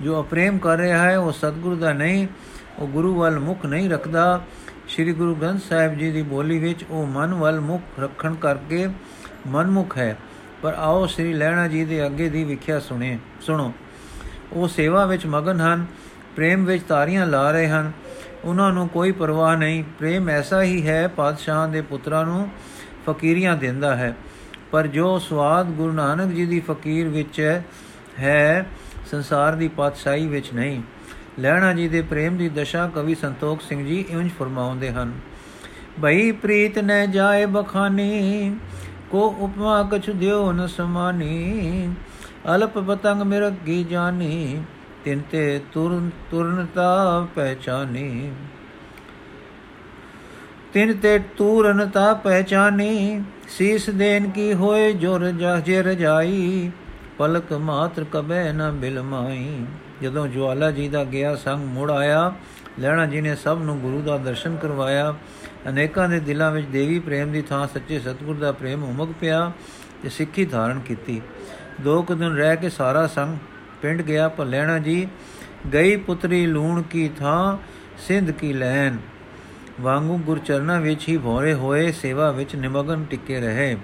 ਜੋ 0.02 0.22
ਅਪਰੇਮ 0.22 0.58
ਕਰ 0.58 0.78
ਰਿਹਾ 0.78 1.04
ਹੈ, 1.04 1.18
ਉਹ 1.18 1.32
ਸਤਿਗੁਰੂ 1.32 1.76
ਦਾ 1.76 1.94
ਨਹੀਂ, 1.94 2.28
ਉਹ 2.80 2.88
ਗੁਰੂ 2.88 3.16
ਵੱਲ 3.16 3.40
ਮੁਖ 3.40 3.66
ਨਹੀਂ 3.66 3.90
ਰੱਖਦਾ। 3.90 4.42
ਸ੍ਰੀ 4.88 5.14
ਗੁਰੂ 5.14 5.36
ਗ੍ਰੰਥ 5.36 5.62
ਸਾਹਿਬ 5.62 5.98
ਜੀ 5.98 6.12
ਦੀ 6.12 6.22
ਬੋਲੀ 6.22 6.60
ਵਿੱਚ 6.60 6.86
ਉਹ 6.90 7.08
ਮਨ 7.08 7.34
ਵੱਲ 7.34 7.60
ਮੁਖ 7.60 7.82
ਰੱਖਣ 8.00 8.36
ਕਰਕੇ 8.36 8.88
ਮਨਮੁਖ 9.48 9.98
ਹੈ। 9.98 10.18
ਪਰ 10.62 10.74
ਆਓ, 10.74 11.06
ਸ੍ਰੀ 11.06 11.34
ਲੈਣਾ 11.34 11.68
ਜੀ 11.68 11.86
ਦੇ 11.86 12.06
ਅੱਗੇ 12.06 12.30
ਦੀ 12.30 12.44
ਵਿਖਿਆ 12.44 12.80
ਸੁਣੇ, 12.80 13.20
ਸੁਣੋ। 13.42 13.74
ਉਹ 14.54 14.68
ਸੇਵਾ 14.68 15.06
ਵਿੱਚ 15.06 15.26
ਮਗਨ 15.26 15.62
ਹਨ, 15.62 15.86
ਪ੍ਰੇਮ 16.36 16.66
ਵਿੱਚ 16.66 16.84
ਤਾਰੀਆਂ 16.84 17.26
ਲਾ 17.26 17.52
ਰਹੇ 17.52 17.68
ਹਨ। 17.68 17.92
ਉਹਨਾਂ 18.46 18.72
ਨੂੰ 18.74 18.88
ਕੋਈ 18.90 19.12
ਪਰਵਾਹ 19.12 19.56
ਨਹੀਂ। 19.58 19.84
ਪ੍ਰੇਮ 20.00 20.30
ਐਸਾ 20.30 20.62
ਹੀ 20.64 20.86
ਹੈ, 20.88 21.08
ਪਾਤਸ਼ਾਹਾਂ 21.08 21.68
ਦੇ 21.68 21.82
ਪੁੱਤਰਾਂ 21.82 22.26
ਨੂੰ 22.26 22.48
ਫਕੀਰੀਆਂ 23.08 23.56
ਦਿੰਦਾ 23.56 23.96
ਹੈ। 23.96 24.16
ਪਰ 24.72 24.88
ਜੋ 24.88 25.18
ਸਵਾਦ 25.20 25.68
ਗੁਰੂ 25.68 25.94
ਨਾਨਕ 25.94 26.34
ਜੀ 26.34 26.46
ਦੀ 26.46 26.60
ਫਕੀਰ 26.60 27.08
ਵਿੱਚ 27.08 27.62
ਹੈ, 28.20 28.66
ਸੰਸਾਰ 29.12 29.56
ਦੀ 29.56 29.68
ਪਾਤਸ਼ਾਹੀ 29.68 30.28
ਵਿੱਚ 30.28 30.54
ਨਹੀਂ। 30.54 30.82
ਲੈਣਾ 31.40 31.74
ਜੀ 31.74 31.88
ਦੇ 31.88 32.02
ਪ੍ਰੇਮ 32.02 32.38
ਦੀ 32.38 32.50
ਦਸ਼ਾ 32.50 32.88
ਕਵੀ 32.88 33.16
ਸੰਤੋਖ 33.16 33.62
ਸਿੰਘ 33.62 33.86
ਜੀ 33.86 34.04
ਇੰਜ 34.10 34.32
ਫਰਮਾਉਂਦੇ 34.40 34.92
ਹਨ, 34.92 35.12
ਭਈ 36.04 36.32
ਪ੍ਰੀਤ 36.32 36.80
ਨ 36.80 37.12
ਜਾਏ 37.12 37.46
ਬਖਾਨੀ, 37.46 38.56
ਕੋ 39.12 39.26
ਉਪਮਾ 39.40 39.82
ਕਛ 39.92 40.10
ਦਿਓ 40.10 40.52
ਨ 40.52 40.68
ਸਮਾਨੀ, 40.68 41.94
ਅਲਪ 42.56 42.78
ਪਤੰਗ 42.80 43.22
ਮਿਰਗੀ 43.22 43.84
ਜਾਨੀ 43.84 44.62
ਤਿਨ 45.06 45.22
ਤੇ 45.32 45.62
ਤੁਰਨ 45.74 46.10
ਤੁਰਨਤਾ 46.32 47.28
ਪਹਿਚਾਨੀ। 47.36 48.32
ਤਿਨ 50.74 50.98
ਤੇ 50.98 51.20
ਤੁਰਨਤਾ 51.20 52.14
ਪਹਿਚਾਨੀ। 52.14 53.24
ਸੀਸ 53.50 53.90
ਦੇਨ 53.90 54.30
ਕੀ 54.30 54.54
ਹੋਏ 54.54 54.94
ਜੋ 54.94 55.18
ਰਜਾ 55.18 55.60
ਜੇ 55.60 55.82
ਰਜਾਈ 55.84 56.72
ਪਲਕ 57.18 57.54
ਮਾਤਰ 57.54 58.04
ਕਬੈ 58.04 58.52
ਨ 58.54 58.72
ਬਿਲਮਾਈ 58.72 59.66
ਜਦੋਂ 60.02 60.28
ਜਵਾਲਾ 60.28 60.72
ਜੀ 60.72 60.90
ਦਾ 60.90 61.04
ਗਿਆ 61.04 61.36
ਸੰਗ 61.36 61.66
ਮੁੜ 61.66 61.92
ਆਇਆ 61.92 62.34
ਲੈਣਾ 62.80 63.06
ਜੀ 63.06 63.22
ਨੇ 63.22 63.36
ਸਭ 63.36 63.60
ਨੂੰ 63.62 63.80
ਗੁਰੂ 63.80 64.02
ਦਾ 64.02 64.18
ਦਰਸ਼ਨ 64.18 64.56
ਕਰਵਾਇਆ। 64.56 65.16
ਅਨੇਕਾਂ 65.70 66.10
ਦੇ 66.10 66.20
ਦਿਲਾਂ 66.20 66.52
ਵਿੱਚ 66.52 66.68
ਦੇਵੀ 66.68 67.00
ਪ੍ਰੇਮ 67.00 67.32
ਦੀ 67.32 67.42
ਥਾਂ 67.42 67.68
ਸੱਚੇ 67.68 68.00
ਸਤਿਗੁਰ 68.00 68.36
ਦਾ 68.36 68.52
ਪ੍ਰੇਮ 68.52 68.84
ਉਮਗ 68.84 69.14
ਪਿਆ 69.20 69.52
ਤੇ 70.04 70.10
ਸਿੱਖੀ 70.10 70.46
ਧਾਰਨ 70.46 70.80
ਕੀਤੀ। 70.80 71.22
ਦੋ 71.82 72.02
ਕੁ 72.02 72.16
ਦਿਨ 72.16 72.36
ਰਹਿ 72.36 72.58
ਕੇ 72.58 72.70
ਸਾਰਾ 72.70 73.08
ਸੰਗ 73.08 73.38
ਪਿੰਡ 73.86 74.02
ਗਿਆ 74.02 74.28
ਪਰ 74.28 74.46
ਲੈਣਾ 74.46 74.78
ਜੀ, 74.80 75.08
ਗਈ 75.74 75.96
ਪੁੱਤਰੀ 75.96 76.46
ਲੂਣ 76.46 76.82
ਕੀ 76.82 77.10
ਥਾਂ, 77.20 77.58
ਸਿੰਧ 78.08 78.32
ਕੀ 78.32 78.54
ਲੈਨ 78.54 78.98
ਵਾਂਗੂ 79.82 80.18
ਗੁਰਚਰਨਾ 80.18 80.80
ਵਿੱਚ 80.80 81.08
ਹੀ 81.10 81.18
ਭੋਰੇ 81.18 81.54
ਹੋਏ, 81.54 81.92
ਸੇਵਾ 81.92 82.30
ਵਿੱਚ 82.32 82.56
ਨਿਮਗਨ 82.56 83.04
ਟਿੱਕੇ 83.04 83.40
ਰਹੇ। 83.40 83.76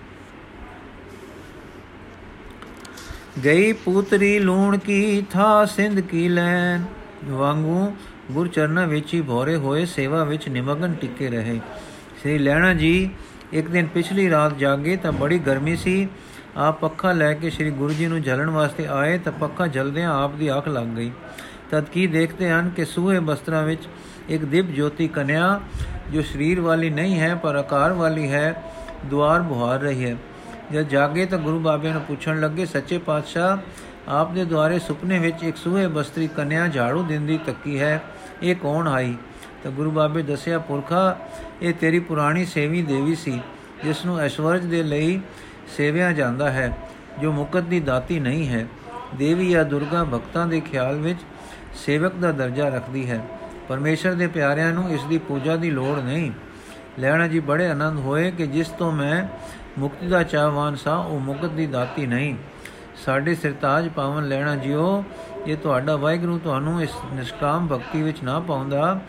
ਗਈ 3.45 3.73
ਪੁੱਤਰੀ 3.73 4.39
ਲੂਣ 4.39 4.77
ਕੀ 4.77 5.23
ਥਾ, 5.31 5.65
ਸਿੰਧ 5.65 5.99
ਕੀ 5.99 6.27
ਲੈਨ 6.29 6.85
ਵਾਂਗੂ 7.25 7.93
ਗੁਰਚਰਨਾ 8.31 8.85
ਵਿੱਚ 8.85 9.13
ਹੀ 9.13 9.21
ਭੋਰੇ 9.21 9.55
ਹੋਏ, 9.55 9.85
ਸੇਵਾ 9.85 10.23
ਵਿੱਚ 10.23 10.49
ਨਿਮਗਨ 10.49 10.93
ਟਿੱਕੇ 10.93 11.29
ਰਹੇ। 11.29 11.59
ਸ੍ਰੀ 12.21 12.37
ਲੈਣਾ 12.37 12.73
ਜੀ, 12.73 13.09
ਇੱਕ 13.53 13.67
ਦਿਨ 13.67 13.87
ਪਿਛਲੀ 13.87 14.29
ਰਾਤ 14.29 14.57
ਜਾਗੇ 14.57 14.95
ਤਾਂ 14.97 15.11
ਬੜੀ 15.11 15.39
ਗਰਮੀ 15.39 15.75
ਸੀ। 15.75 16.07
ਆਪ 16.57 16.79
ਪੱਖਾ 16.79 17.11
ਲੈ 17.11 17.33
ਕੇ 17.33 17.49
ਸ੍ਰੀ 17.49 17.71
ਗੁਰੂ 17.71 17.93
ਜੀ 17.93 18.07
ਨੂੰ 18.07 18.21
ਜਲਣ 18.21 18.49
ਵਾਸਤੇ 18.49 18.87
ਆਏ 18.87 19.17
ਤਾਂ 19.17 19.31
ਪੱਖਾ 19.31 19.67
ਜਲਦਿਆਂ 19.67 20.23
ਆਪ 20.23 20.35
ਦੀ 20.35 20.57
ਅੱਖ 20.57 20.67
ਲੱਗ 20.67 20.87
ਗਈ। 20.87 21.11
ਤਦ 21.71 21.83
ਕੀ 21.83 22.07
ਦੇਖਦੇ 22.07 22.51
ਹਨ 22.51 22.69
ਕਿ 22.69 22.85
ਸੂਹੇ 22.85 23.19
ਬਸਤਰਾਂ 23.19 23.63
ਵਿੱਚ 23.63 23.83
ਇੱਕ 24.29 24.45
ਦਿਵ 24.45 24.65
ਜੋਤੀ 24.65 25.07
ਕਨਿਆ, 25.07 25.61
ਜੋ 26.13 26.21
ਸਰੀਰ 26.21 26.61
ਵਾਲੀ 26.61 26.89
ਨਹੀਂ 26.89 27.19
ਹੈ 27.19 27.35
ਪਰ 27.35 27.55
ਆਕਾਰ 27.55 27.93
ਵਾਲੀ 27.93 28.31
ਹੈ, 28.31 28.63
ਦੁਆਰ 29.05 29.41
ਬੁਹਾਰ 29.41 29.79
ਰਹੀ 29.79 30.05
ਹੈ। 30.05 30.17
ਜਦ 30.71 30.87
ਜਾਗੇ 30.87 31.25
ਤਾਂ 31.25 31.37
ਗੁਰੂ 31.37 31.59
ਬਾਬੇ 31.59 31.91
ਨੂੰ 31.91 32.01
ਪੁੱਛਣ 32.01 32.39
ਲੱਗੇ, 32.39 32.65
ਸੱਚੇ 32.65 32.97
ਪਾਤਸ਼ਾਹ, 32.97 33.57
ਆਪ 34.07 34.33
ਦੇ 34.33 34.45
ਦੁਆਰੇ 34.45 34.79
ਸੁਪਨੇ 34.79 35.19
ਵਿੱਚ 35.19 35.43
ਇੱਕ 35.43 35.57
ਸੂਹੇ 35.57 35.87
ਬਸਤਰੀ 35.87 36.27
ਕਨਿਆ 36.27 36.67
ਝਾੜੂ 36.67 37.03
ਦਿੰਦੀ 37.03 37.37
ਤੱਕੀ 37.37 37.79
ਹੈ, 37.79 38.01
ਇਹ 38.43 38.55
ਕੌਣ 38.55 38.87
ਆਈ? 38.87 39.15
ਤਾਂ 39.63 39.71
ਗੁਰੂ 39.71 39.91
ਬਾਬੇ 39.91 40.21
ਦੱਸਿਆ, 40.21 40.59
ਪੁਰਖਾ, 40.59 41.17
ਇਹ 41.61 41.73
ਤੇਰੀ 41.73 41.99
ਪੁਰਾਣੀ 41.99 42.45
ਸੇਵੀ 42.45 42.81
ਦੇਵੀ 42.81 43.15
ਸੀ 43.15 43.41
ਜਿਸ 43.83 44.05
ਨੂੰ 44.05 44.19
ਐਸ਼ਵਰਜ 44.19 44.65
ਦੇ 44.65 44.83
ਲਈ 44.83 45.21
ਸੇਵਿਆ 45.77 46.11
ਜਾਂਦਾ 46.11 46.51
ਹੈ, 46.51 46.77
ਜੋ 47.21 47.31
ਮੁਕਤ 47.31 47.61
ਦੀ 47.61 47.79
ਦਾਤੀ 47.79 48.19
ਨਹੀਂ 48.19 48.47
ਹੈ। 48.47 48.67
ਦੇਵੀ 49.15 49.49
ਜਾਂ 49.51 49.65
ਦੁਰਗਾ 49.65 50.03
ਭਗਤਾਂ 50.03 50.47
ਦੇ 50.47 50.59
ਖਿਆਲ 50.59 50.95
ਵਿੱਚ 50.95 51.19
ਸੇਵਕ 51.85 52.13
ਦਾ 52.13 52.31
ਦਰਜਾ 52.31 52.69
ਰੱਖਦੀ 52.69 53.09
ਹੈ। 53.09 53.25
ਪਰਮੇਸ਼ਰ 53.69 54.13
ਦੇ 54.13 54.27
ਪਿਆਰਿਆਂ 54.27 54.73
ਨੂੰ 54.73 54.89
ਇਸ 54.89 55.03
ਦੀ 55.03 55.17
ਪੂਜਾ 55.17 55.55
ਦੀ 55.55 55.69
ਲੋੜ 55.69 55.99
ਨਹੀਂ। 55.99 56.31
ਲੈਣਾ 56.99 57.27
ਜੀ 57.27 57.39
ਬੜੇ 57.39 57.67
ਆਨੰਦ 57.67 57.99
ਹੋਏ 57.99 58.31
ਕਿ 58.31 58.47
ਜਿਸ 58.47 58.67
ਤੋਂ 58.67 58.91
ਮੈਂ 58.91 59.27
ਮੁਕਤੀ 59.79 60.07
ਦਾ 60.07 60.23
ਚਾਹਵਾਨ 60.23 60.75
ਸਾਂ, 60.75 60.97
ਉਹ 60.97 61.19
ਮੁਕਤ 61.19 61.49
ਦੀ 61.49 61.67
ਦਾਤੀ 61.67 62.05
ਨਹੀਂ। 62.05 62.35
ਸਾਡੇ 63.05 63.35
ਸਰਤਾਜ 63.35 63.89
ਪਾਵਨ 63.89 64.27
ਲੈਣਾ 64.27 64.55
ਜਿਓ, 64.55 65.03
ਜੇ 65.45 65.55
ਤੁਹਾਡਾ 65.55 65.95
ਵਾਹਿਗੁਰੂ 65.95 66.39
ਤੁਹਾਨੂੰ 66.39 66.81
ਇਸ 66.81 66.89
ਨਿਸ਼ਕਾਮ 67.13 67.67
ਭਗਤੀ 67.67 68.01
ਵਿੱਚ 68.01 68.23
ਨਾ 68.23 68.39
ਪਾਉਂਦਾ, 68.39 68.99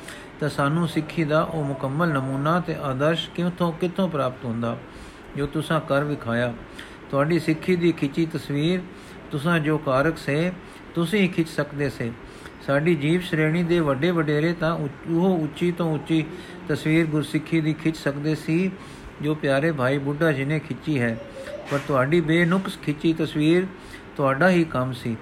ਤਾਂ 0.40 0.48
ਸਾਨੂੰ 0.48 0.88
ਸਿੱਖੀ 0.88 1.24
ਦਾ 1.24 1.42
ਉਹ 1.42 1.64
ਮੁਕੰਮਲ 1.64 2.08
ਨਮੂਨਾ 2.08 2.60
ਤੇ 2.60 2.76
ਆਦਰਸ਼ 2.82 3.30
ਕਿਉਂ 3.30 3.72
ਕਿੱਥੋਂ 3.72 4.08
ਪ੍ਰਾਪਤ 4.08 4.44
ਹੁੰਦਾ? 4.44 4.76
ਜੋ 5.36 5.46
ਤੁਸੀਂ 5.46 5.80
ਕਰ 5.88 6.04
ਵਿਖਾਇਆ, 6.04 6.52
ਤੁਹਾਡੀ 7.10 7.38
ਸਿੱਖੀ 7.38 7.76
ਦੀ 7.76 7.92
ਖਿੱਚੀ 7.92 8.26
ਤਸਵੀਰ, 8.26 8.80
ਤੁਸੀਂ 9.30 9.60
ਜੋ 9.60 9.78
ਕਾਰਕ 9.78 10.18
ਸੇ, 10.18 10.52
ਤੁਸੀਂ 10.94 11.28
ਖਿੱਚ 11.28 11.48
ਸਕਦੇ 11.48 11.88
ਸੇ। 11.90 12.10
ਸਾਡੀ 12.66 12.94
ਜੀਵ 12.94 13.20
ਸ਼੍ਰੇਣੀ 13.20 13.62
ਦੇ 13.62 13.80
ਵੱਡੇ 13.80 14.10
ਵਡੇਰੇ 14.10 14.52
ਤਾਂ 14.52 14.72
ਉਹ 14.74 15.38
ਉੱਚੀ 15.38 15.70
ਤੋਂ 15.72 15.92
ਉੱਚੀ 15.94 16.24
ਤਸਵੀਰ 16.68 17.06
ਗੁਰਸਿੱਖੀ 17.06 17.60
ਦੀ 17.60 17.72
ਖਿੱਚ 17.72 17.96
ਸਕਦੇ 17.96 18.34
ਸੀ, 18.34 18.70
ਜੋ 19.22 19.34
ਪਿਆਰੇ 19.34 19.72
ਭਾਈ 19.72 19.98
ਬੁੱਢਾ 19.98 20.32
ਜੀ 20.32 20.44
ਨੇ 20.44 20.58
ਖਿੱਚੀ 20.58 21.00
ਹੈ। 21.00 21.16
ਪਰ 21.70 21.78
ਤੁਹਾਡੀ 21.88 22.20
ਬੇਨੁਕਸ 22.20 22.78
ਖਿੱਚੀ 22.78 23.12
ਤਸਵੀਰ 23.12 23.66
ਤੁਹਾਡਾ 24.16 24.50
ਹੀ 24.50 24.64
ਕੰਮ 24.64 24.92
ਸੀ। 24.92 25.16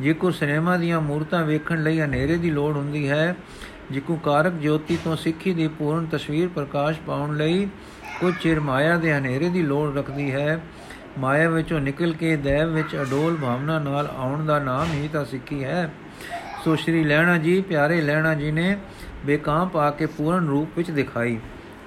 ਜੇ 0.00 0.12
ਕੋ 0.12 0.30
ਸਿਨੇਮਾ 0.30 0.76
ਦੀਆਂ 0.76 1.00
ਮੂਰਤਾਂ 1.00 1.44
ਵੇਖਣ 1.44 1.82
ਲਈ 1.82 2.00
ਹਨੇਰੇ 2.00 2.36
ਦੀ 2.36 2.50
ਲੋੜ 2.50 2.76
ਹੁੰਦੀ 2.76 3.08
ਹੈ, 3.08 3.34
ਜੇ 3.90 4.00
ਕੋ 4.00 4.16
ਕਾਰਕ 4.16 4.52
ਜੋਤੀ 4.52 4.98
ਤੋਂ 5.04 5.16
ਸਿੱਖੀ 5.16 5.52
ਦੀ 5.54 5.68
ਪੂਰਨ 5.68 6.06
ਤਸਵੀਰ 6.12 6.48
ਪ੍ਰਕਾਸ਼ 6.48 7.00
ਪਾਉਣ 7.06 7.36
ਲਈ 7.36 7.66
ਕੁਝ 8.20 8.34
ਚਿਰ 8.40 8.60
ਮਾਇਆ 8.60 8.96
ਦੇ 8.96 9.12
ਹਨੇਰੇ 9.14 9.48
ਦੀ 9.48 9.62
ਲੋੜ 9.62 9.96
ਰੱਖਦੀ 9.96 10.32
ਹੈ। 10.32 10.60
ਮਾਇਆ 11.18 11.48
ਵਿੱਚੋਂ 11.48 11.80
ਨਿਕਲ 11.80 12.12
ਕੇ 12.12 12.36
ਦੇਵ 12.36 12.72
ਵਿੱਚ 12.72 12.96
ਅਡੋਲ 12.96 13.36
ਭਾਵਨਾ 13.36 13.78
ਨਾਲ 13.78 14.06
ਆਉਣ 14.16 14.44
ਦਾ 14.46 14.58
ਨਾਮ 14.58 14.92
ਹੀ 14.92 15.08
ਤਾਂ 15.08 15.24
ਸਿੱਖੀ 15.24 15.64
ਹੈ। 15.64 15.92
ਸੋ 16.64 16.76
ਸ਼੍ਰੀ 16.76 17.04
ਲੈਣਾ 17.04 17.36
ਜੀ, 17.38 17.60
ਪਿਆਰੇ 17.60 18.00
ਲੈਣਾ 18.00 18.34
ਜੀ 18.34 18.50
ਨੇ 18.50 18.76
ਬੇਕਾਂ 19.26 19.66
ਪਾ 19.66 19.90
ਕੇ 19.90 20.06
ਪੂਰਨ 20.06 20.48
ਰੂਪ 20.48 20.68
ਵਿੱਚ 20.76 20.90
ਦਿਖਾਈ। 20.90 21.38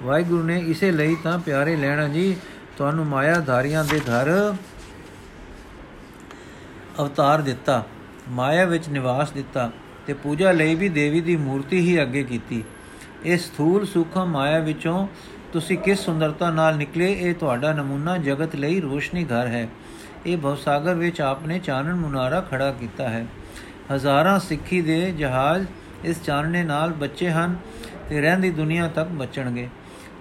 ਵਾਹਿਗੁਰੂ 0.04 0.44
ਨੇ 0.44 0.60
ਇਸੇ 0.60 0.92
ਲਈ 0.92 1.16
ਤਾਂ 1.24 1.40
ਪਿਆਰੇ 1.40 1.76
ਲੈਣਾ 1.76 2.08
ਜੀ, 2.08 2.36
ਤੁਹਾਨੂੰ 2.78 3.06
ਮਾਇਆ 3.06 3.40
ਧਾਰੀਆਂ 3.40 3.84
ਦੇ 3.84 4.00
ਘਰ 4.00 4.56
ਅਵਤਾਰ 7.02 7.42
ਦਿੱਤਾ, 7.42 7.84
ਮਾਇਆ 8.30 8.66
ਵਿੱਚ 8.66 8.90
ਨਿਵਾਸ 8.90 9.32
ਦਿੱਤਾ 9.32 9.72
ਤੇ 10.08 10.14
ਪੂਜਾ 10.14 10.52
ਲਈ 10.52 10.76
ਵੀ 10.76 10.90
ਦੇਵੀ 10.90 11.22
ਦੀ 11.22 11.36
ਮੂਰਤੀ 11.36 11.80
ਹੀ 11.80 12.02
ਅੱਗੇ 12.02 12.24
ਕੀਤੀ। 12.24 12.64
ਇਸ 13.24 13.46
ਸਥੂਲ 13.46 13.86
ਸੂਖਮ 13.86 14.26
ਮਾਇਆ 14.26 14.60
ਵਿੱਚੋਂ 14.60 15.08
ਤੁਸੀਂ 15.54 15.78
ਕਿਸ 15.78 16.00
ਸੁੰਦਰਤਾ 16.00 16.50
ਨਾਲ 16.50 16.78
ਨਿਕਲੇ, 16.78 17.14
ਇਹ 17.14 17.36
ਤੁਹਾਡਾ 17.36 17.74
ਨਮੂਨਾ 17.74 18.18
ਜਗਤ 18.18 18.56
ਲਈ 18.56 18.80
ਰੋਸ਼ਨੀ 18.80 19.26
ਘਰ 19.26 19.48
ਹੈ। 19.48 19.68
ਇਹ 20.26 20.38
ਭਵਸਾਗਰ 20.38 20.94
ਵਿੱਚ 20.94 21.22
ਆਪਨੇ 21.22 21.60
ਚਾਨਣ 21.60 21.96
ਮੁਨਾਰਾ 21.96 22.42
ਖੜਾ 22.42 22.72
ਕੀਤਾ 22.72 23.10
ਹੈ। 23.10 23.26
ਹਜ਼ਾਰਾਂ 23.96 24.40
ਸਿੱਖੀ 24.40 24.82
ਦੇ 24.82 25.12
ਜਹਾਜ਼ 25.12 25.68
ਇਸ 26.06 26.24
ਚਾਨਣੇ 26.24 26.64
ਨਾਲ 26.64 26.94
ਬੱਚੇ 26.94 27.30
ਹਨ 27.30 27.56
ਤੇ 28.10 28.22
ਰਹਿੰਦੀ 28.22 28.50
ਦੁਨੀਆ 28.50 28.88
ਤੱਕ 28.88 29.10
ਬਚਣਗੇ। 29.10 29.70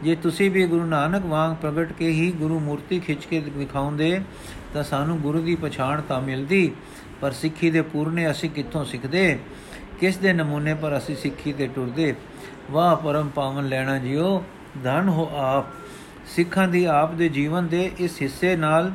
ਜੇ 0.02 0.16
ਤੁਸੀਂ 0.16 0.50
ਵੀ 0.50 0.66
ਗੁਰੂ 0.66 0.84
ਨਾਨਕ 0.84 1.24
ਵਾਂਗ 1.24 1.56
ਪ੍ਰਗਟ 1.56 1.92
ਕੇ 1.92 2.08
ਹੀ 2.08 2.32
ਗੁਰੂ 2.32 2.60
ਮੂਰਤੀ 2.60 3.00
ਖਿੱਚ 3.00 3.24
ਕੇ 3.24 3.40
ਦਿਖਾਉਂਦੇ, 3.40 4.20
ਤਾਂ 4.74 4.82
ਸਾਨੂੰ 4.82 5.20
ਗੁਰੂ 5.20 5.42
ਦੀ 5.42 5.54
ਪਛਾਣ 5.54 6.00
ਤਾਂ 6.00 6.22
ਮਿਲਦੀ, 6.22 6.72
ਪਰ 7.20 7.30
ਸਿੱਖੀ 7.30 7.70
ਦੇ 7.70 7.82
ਪੂਰਨੇ 7.82 8.30
ਅਸੀਂ 8.30 8.50
ਕਿੱਥੋਂ 8.50 8.84
ਸਿੱਖਦੇ? 8.84 9.38
ਕਿਸ 10.00 10.16
ਦੇ 10.16 10.32
ਨਮੂਨੇ 10.32 10.74
ਪਰ 10.74 10.98
ਅਸੀਂ 10.98 11.16
ਸਿੱਖੀ 11.16 11.52
ਤੇ 11.52 11.66
ਟੁਰਦੇ? 11.66 12.14
ਵਾਹ, 12.70 12.96
ਪਰਮ 12.96 13.28
ਪਾਵਨ 13.28 13.68
ਲੈਣਾ 13.68 13.98
ਜਿਓ। 13.98 14.44
ਧਨ 14.84 15.08
ਹੋ 15.08 15.28
ਆਪ, 15.36 15.66
ਸਿੱਖਾਂ 16.26 16.66
ਦੀ 16.68 16.84
ਆਪ 16.84 17.14
ਦੇ 17.14 17.28
ਜੀਵਨ 17.28 17.66
ਦੇ 17.66 17.90
ਇਸ 17.98 18.20
ਹਿੱਸੇ 18.22 18.56
ਨਾਲ 18.56 18.92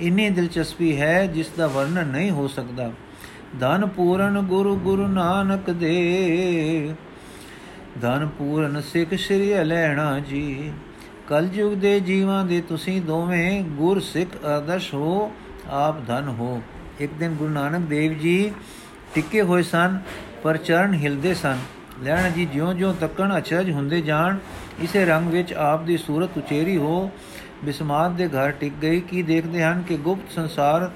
ਇੰਨੀ 0.00 0.28
ਦਿਲਚਸਪੀ 0.30 1.00
ਹੈ 1.00 1.26
ਜਿਸ 1.26 1.48
ਦਾ 1.48 1.66
ਵਰਣਨ 1.66 2.06
ਨਹੀਂ 2.06 2.30
ਹੋ 2.30 2.46
ਸਕਦਾ। 2.48 2.90
ਧਨ 3.60 3.86
ਪੂਰਨ 3.86 4.40
ਗੁਰੂ 4.40 4.76
ਗੁਰੂ 4.76 5.06
ਨਾਨਕ 5.06 5.70
ਦੇ, 5.70 6.94
ਧਨ 8.00 8.28
ਪੂਰਨ 8.38 8.80
ਸਿੱਖ 8.80 9.14
ਸ੍ਰੀ 9.14 9.52
ਲੈਣਾ 9.64 10.18
ਜੀ। 10.18 10.72
ਕਲਯੁਗ 11.28 11.72
ਦੇ 11.72 11.98
ਜੀਵਾਂ 12.00 12.44
ਦੇ 12.44 12.60
ਤੁਸੀਂ 12.60 13.00
ਦੋਵੇਂ 13.02 13.62
ਗੁਰ 13.64 14.00
ਸਿੱਖ 14.00 14.44
ਆਦਰਸ਼ 14.44 14.92
ਹੋ, 14.94 15.32
ਆਪ 15.70 16.06
ਧਨ 16.06 16.28
ਹੋ। 16.28 16.62
ਇੱਕ 17.00 17.12
ਦਿਨ 17.12 17.34
ਗੁਰੂ 17.34 17.52
ਨਾਨਕ 17.52 17.88
ਦੇਵ 17.88 18.12
ਜੀ 18.12 18.52
ਟਿੱਕੇ 19.14 19.42
ਹੋਏ 19.42 19.62
ਸਨ, 19.62 19.98
ਪਰ 20.42 20.56
ਚਰਨ 20.56 20.94
ਹਿਲਦੇ 20.94 21.34
ਸਨ। 21.34 21.58
ਲੈਣਾ 22.02 22.28
ਜੀ, 22.28 22.46
ਜਿਉਂ-ਜਿਉਂ 22.46 22.94
ਤੱਕਣ 22.94 23.38
ਅਚਰਜ 23.38 23.70
ਹੁੰਦੇ 23.70 24.00
ਜਾਣ, 24.00 24.38
ਇਸੇ 24.82 25.04
ਰੰਗ 25.04 25.28
ਵਿੱਚ 25.28 25.52
ਆਪ 25.52 25.82
ਦੀ 25.82 25.96
ਸੂਰਤ 25.96 26.30
ਉਚੇਰੀ 26.36 26.76
ਹੋ। 26.76 27.10
ਬਿਸਮਾਤ 27.64 28.10
ਦੇ 28.10 28.28
ਘਰ 28.28 28.50
ਟਿਕ 28.50 28.72
ਗਈ। 28.82 29.00
ਕੀ 29.00 29.22
ਦੇਖਦੇ 29.22 29.64
ਹਨ 29.64 29.82
ਕਿ 29.82 29.96
ਗੁਪਤ 29.96 30.32
ਸੰਸਾਰ 30.32 30.90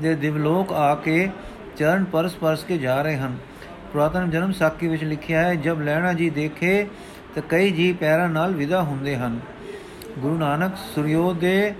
ਦੇ 0.00 0.14
ਦਿਵਲੋਕ 0.14 0.72
ਆ 0.72 0.94
ਕੇ 0.94 1.30
ਚਰਨ 1.76 2.04
ਪਰਸ 2.04 2.34
ਪਰਸ 2.34 2.64
ਕੇ 2.64 2.78
ਜਾ 2.78 3.02
ਰਹੇ 3.02 3.16
ਹਨ? 3.16 3.36
ਪੁਰਾਤਨ 3.92 4.30
ਜਨਮ 4.30 4.52
ਸਾਖੀ 4.52 4.86
ਵਿੱਚ 4.86 5.04
ਲਿਖਿਆ 5.04 5.42
ਹੈ, 5.42 5.54
ਜਬ 5.54 5.82
ਲੈਣਾ 5.82 6.12
ਜੀ 6.12 6.30
ਦੇਖੇ, 6.30 6.86
ਤਾਂ 7.34 7.42
ਕਈ 7.48 7.70
ਜੀ 7.70 7.92
ਪੈਰਾਂ 7.92 8.28
ਨਾਲ 8.28 8.52
ਵਿਦਾ 8.52 8.82
ਹੁੰਦੇ 8.82 9.16
ਹਨ। 9.16 9.40
ਗੁਰੂ 10.18 10.38
ਨਾਨਕ 10.38 10.72
ਸੁਰਯੋਦੇ 10.94 11.74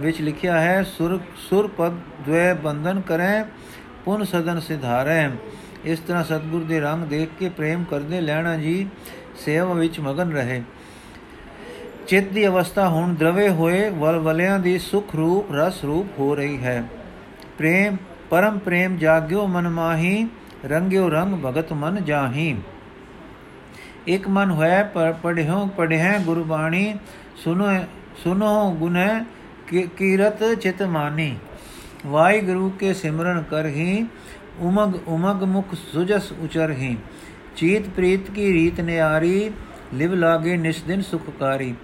ਵਿੱਚ 0.00 0.20
ਲਿਖਿਆ 0.20 0.60
ਹੈ, 0.60 0.82
ਸੁਰ 0.82 1.20
ਸੁਰ 1.36 1.66
ਪਦ 1.66 1.92
ਦ્વੈ 1.96 2.54
ਬੰਧਨ 2.54 3.00
ਕਰੇ, 3.00 3.44
ਪੁਨ 4.04 4.24
ਸਦਨ 4.24 4.60
ਸਿਧਾਰੈ। 4.60 5.28
ਇਸ 5.84 5.98
ਤਰ੍ਹਾਂ 5.98 6.24
ਸਤਗੁਰ 6.24 6.64
ਦੇ 6.64 6.80
ਰੰਗ 6.80 7.04
ਦੇਖ 7.04 7.28
ਕੇ 7.38 7.48
ਪ੍ਰੇਮ 7.48 7.84
ਕਰਦੇ 7.84 8.20
ਲੈਣਾ 8.20 8.56
ਜੀ, 8.56 8.86
ਸੇਵਾ 9.44 9.74
ਵਿੱਚ 9.74 10.00
ਮਗਨ 10.00 10.32
ਰਹੇ। 10.32 10.62
ਚਿੱਤ 12.08 12.28
ਦੀ 12.28 12.46
ਅਵਸਥਾ 12.46 12.88
ਹੁਣ 12.88 13.14
ਦਰਵੇ 13.14 13.48
ਹੋਏ 13.48 13.88
ਵਲਵਲਿਆਂ 13.90 14.58
ਦੀ 14.58 14.78
ਸੁਖ 14.78 15.14
ਰੂਪ, 15.16 15.52
ਰਸ 15.52 15.84
ਰੂਪ 15.84 16.18
ਹੋ 16.18 16.34
ਰਹੀ 16.34 16.58
ਹੈ। 16.58 16.84
ਪ੍ਰੇਮ, 17.58 17.96
ਪਰਮ 18.30 18.58
ਪ੍ਰੇਮ 18.58 18.96
ਜਾਗਿਓ 18.96 19.46
ਮਨ 19.46 19.68
ਮਾਹੀ, 19.68 20.26
ਰੰਗਿਓ 20.64 21.08
ਰੰਗ 21.10 21.34
ਭਗਤ 21.34 21.72
ਮਨ 21.72 22.04
ਜਾਹੀ। 22.04 22.56
ਇਕ 24.08 24.28
ਮਨ 24.28 24.50
ਹੋਇ 24.50 24.82
ਪਰ 24.94 25.12
ਪੜਿਓ 25.22 25.66
ਪੜਿਆ 25.66 26.18
ਗੁਰਬਾਣੀ 26.18 26.94
ਸੁਨੋ 27.36 27.68
ਸੁਨੋ 28.24 28.74
ਗੁਨੇ 28.78 29.08
ਕੀਰਤ 29.96 30.42
ਚਿਤ 30.54 30.82
ਮਾਨੀ। 30.82 31.36
ਵਾਹਿਗੁਰੂ 32.06 32.70
ਕੇ 32.70 32.92
ਸਿਮਰਨ 32.94 33.42
ਕਰਹੀ 33.42 34.06
ਉਮਗ 34.58 35.08
ਉਮਗ 35.08 35.42
ਮੁਖ 35.44 35.74
ਸੁਜਸ 35.74 36.32
ਉਚਰਹੀ। 36.32 36.96
ਚੀਤ 37.56 37.88
ਪ੍ਰੀਤ 37.88 38.30
ਕੀ 38.30 38.52
ਰੀਤ 38.52 38.80
ਨਿਆਰੀ, 38.80 39.50
ਲਿਵ 39.94 40.14
ਲਾਗੇ 40.14 40.56
ਨਿਸ 40.56 40.82
ਦਿਨ 40.82 41.02
ਸੁਖਕਾਰੀ 41.02 41.74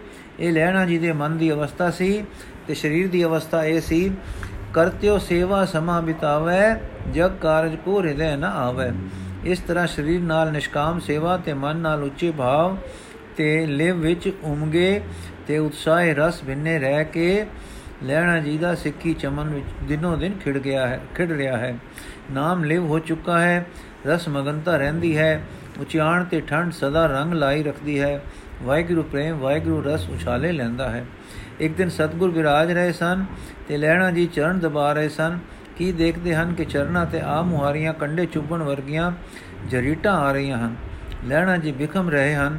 ਇਹ 0.41 0.53
ਲੈਣਾ 0.53 0.85
ਜੀ 0.87 0.99
ਦੇ 0.99 1.13
ਮਨ 1.13 1.37
ਦੀ 1.39 1.51
ਅਵਸਥਾ 1.53 1.91
ਸੀ 1.91 2.25
ਤੇ 2.67 2.75
ਸਰੀਰ 2.75 3.09
ਦੀ 3.09 3.25
ਅਵਸਥਾ 3.25 3.65
ਇਹ 3.65 3.81
ਸੀ 3.81 4.11
ਕਰਤਿਓ 4.75 5.19
ਸੇਵਾ 5.19 5.65
ਸਮਾ 5.65 6.01
ਬਿਤਾਵੇ, 6.01 6.59
ਜਗ 7.13 7.31
ਕਾਰਜ 7.43 7.77
ਕੋ 7.77 8.01
ਹਿਰਦੈ 8.01 8.37
ਨ 8.37 8.45
ਆਵੇ। 8.45 8.91
ਇਸ 9.45 9.59
ਤਰ੍ਹਾਂ 9.59 9.87
ਸਰੀਰ 9.87 10.21
ਨਾਲ 10.21 10.53
ਨਿਸ਼ਕਾਮ 10.53 11.01
ਸੇਵਾ 11.01 11.37
ਤੇ 11.37 11.53
ਮਨ 11.53 11.77
ਨਾਲ 11.77 12.03
ਉੱਚੇ 12.03 12.31
ਭਾਵ 12.31 12.77
ਤੇ 13.37 13.67
ਲਿਵ 13.67 13.97
ਵਿੱਚ 13.97 14.31
ਉਮਗੇ 14.45 15.01
ਤੇ 15.47 15.59
ਉਤਸ਼ਾਹ 15.59 16.05
ਰਸ 16.05 16.43
ਬਿੰਨੇ 16.45 16.79
ਰਹਿ 16.79 17.05
ਕੇ 17.05 17.47
ਲੈਣਾ 18.03 18.39
ਜੀ 18.39 18.59
ਦਾ 18.59 18.75
ਸਿੱਖੀ 18.75 19.15
ਚਮਨ 19.15 19.49
ਵਿੱਚ 19.49 19.67
ਦਿਨੋ 19.89 20.17
ਦਿਨ 20.17 20.33
ਖਿੜ 20.45 20.59
ਗਿਆ 20.59 20.87
ਹੈ, 20.87 21.01
ਖਿੜ 21.15 21.31
ਰਿਹਾ 21.33 21.57
ਹੈ। 21.57 21.77
ਨਾਮ 22.33 22.65
ਲਿਵ 22.65 22.87
ਹੋ 22.87 22.99
ਚੁੱਕਾ 22.99 23.41
ਹੈ, 23.41 23.67
ਰਸ 24.07 24.29
ਮਗਨਤਾ 24.29 24.77
ਰਹਿੰਦੀ 24.77 25.19
ਹੈ, 25.19 25.43
ਉਚਾਣ 25.81 26.25
ਤੇ 26.25 26.41
ਠੰਡ 26.41 26.73
ਸਦਾ 26.73 27.07
ਰੰਗ 27.07 27.33
ਲਾਈ 27.33 27.63
ਰੱਖਦੀ 27.63 28.01
ਹੈ, 28.01 28.23
ਵਾਹਿਗੁਰੂ 28.63 29.03
ਪ੍ਰੇਮ, 29.03 29.39
ਵਾਹਿਗੁਰੂ 29.39 29.83
ਰਸ 29.83 30.09
ਉਛਾਲੇ 30.11 30.53
ਲੈਂਦਾ 30.53 30.91
ਹੈ। 30.91 31.07
ਇੱਕ 31.61 31.75
ਦਿਨ 31.75 31.89
ਸਤਗੁਰ 31.89 32.31
ਵਿਰਾਜ 32.31 32.73
ਰਹੇ 32.73 32.93
ਸਨ 32.93 33.25
ਤੇ 33.69 33.77
ਲੈਣਾ 33.77 34.11
ਜੀ 34.11 34.27
ਚਰਨ 34.27 34.59
ਦਬਾ 34.59 34.93
ਰਹੇ 34.93 35.09
ਸਨ। 35.09 35.39
ਕੀ 35.77 35.93
ਦੇਖਦੇ 35.93 36.35
ਹਨ 36.35 36.55
ਕਿ 36.55 36.65
ਚਰਨਾਂ 36.65 37.07
ਤੇ 37.07 37.21
ਆ 37.21 37.43
ਮੁਹਾਰੀਆਂ 37.43 37.95
ਕੰਡੇ 37.95 38.27
ਚੁੱਭਣ 38.27 38.63
ਵਰਗੀਆਂ 38.63 39.13
ਜਰੀਟਾਂ 39.71 40.17
ਆ 40.17 40.33
ਰਹੀਆਂ 40.33 40.59
ਹਨ? 40.59 40.77
ਲੈਣਾ 41.25 41.57
ਜੀ 41.57 41.73
ਵਿਖਮ 41.73 42.11
ਰਹੇ 42.11 42.35
ਹਨ 42.35 42.59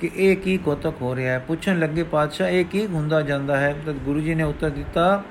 ਕਿ 0.00 0.10
ਇਹ 0.16 0.36
ਕੀ 0.36 0.58
ਕੋਤਕ 0.58 0.94
ਹੋ 1.02 1.16
ਰਿਹਾ 1.16 1.32
ਹੈ? 1.32 1.38
ਪੁੱਛਣ 1.38 1.78
ਲੱਗੇ, 1.78 2.02
ਪਾਤਸ਼ਾਹ, 2.02 2.48
ਇਹ 2.48 2.64
ਕੀ 2.64 2.86
ਹੁੰਦਾ 2.86 3.22
ਜਾਂਦਾ 3.22 3.60
ਹੈ? 3.60 3.74
ਤਦ 3.86 3.92
ਗੁਰੂ 3.92 4.20
ਜੀ 4.20 4.34
ਨੇ 4.34 4.42
ਉੱਤਰ 4.42 4.70
ਦਿੱਤਾ, 4.70 5.22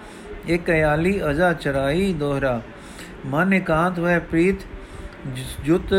ਇੱਕ 0.48 0.70
ਅਯਾਲੀ 0.70 1.30
ਅਜ਼ਾ 1.30 1.54
ਚਰਾਈ 1.54 2.14
ਦੋਹਰਾ। 2.14 2.62
ਮਨ 3.26 3.54
ਇਕਾਂਤ 3.54 4.00
ਵੈ 4.00 4.20
ਪ੍ਰੀਤ 4.20 4.66
ਜੁਤ 5.66 5.94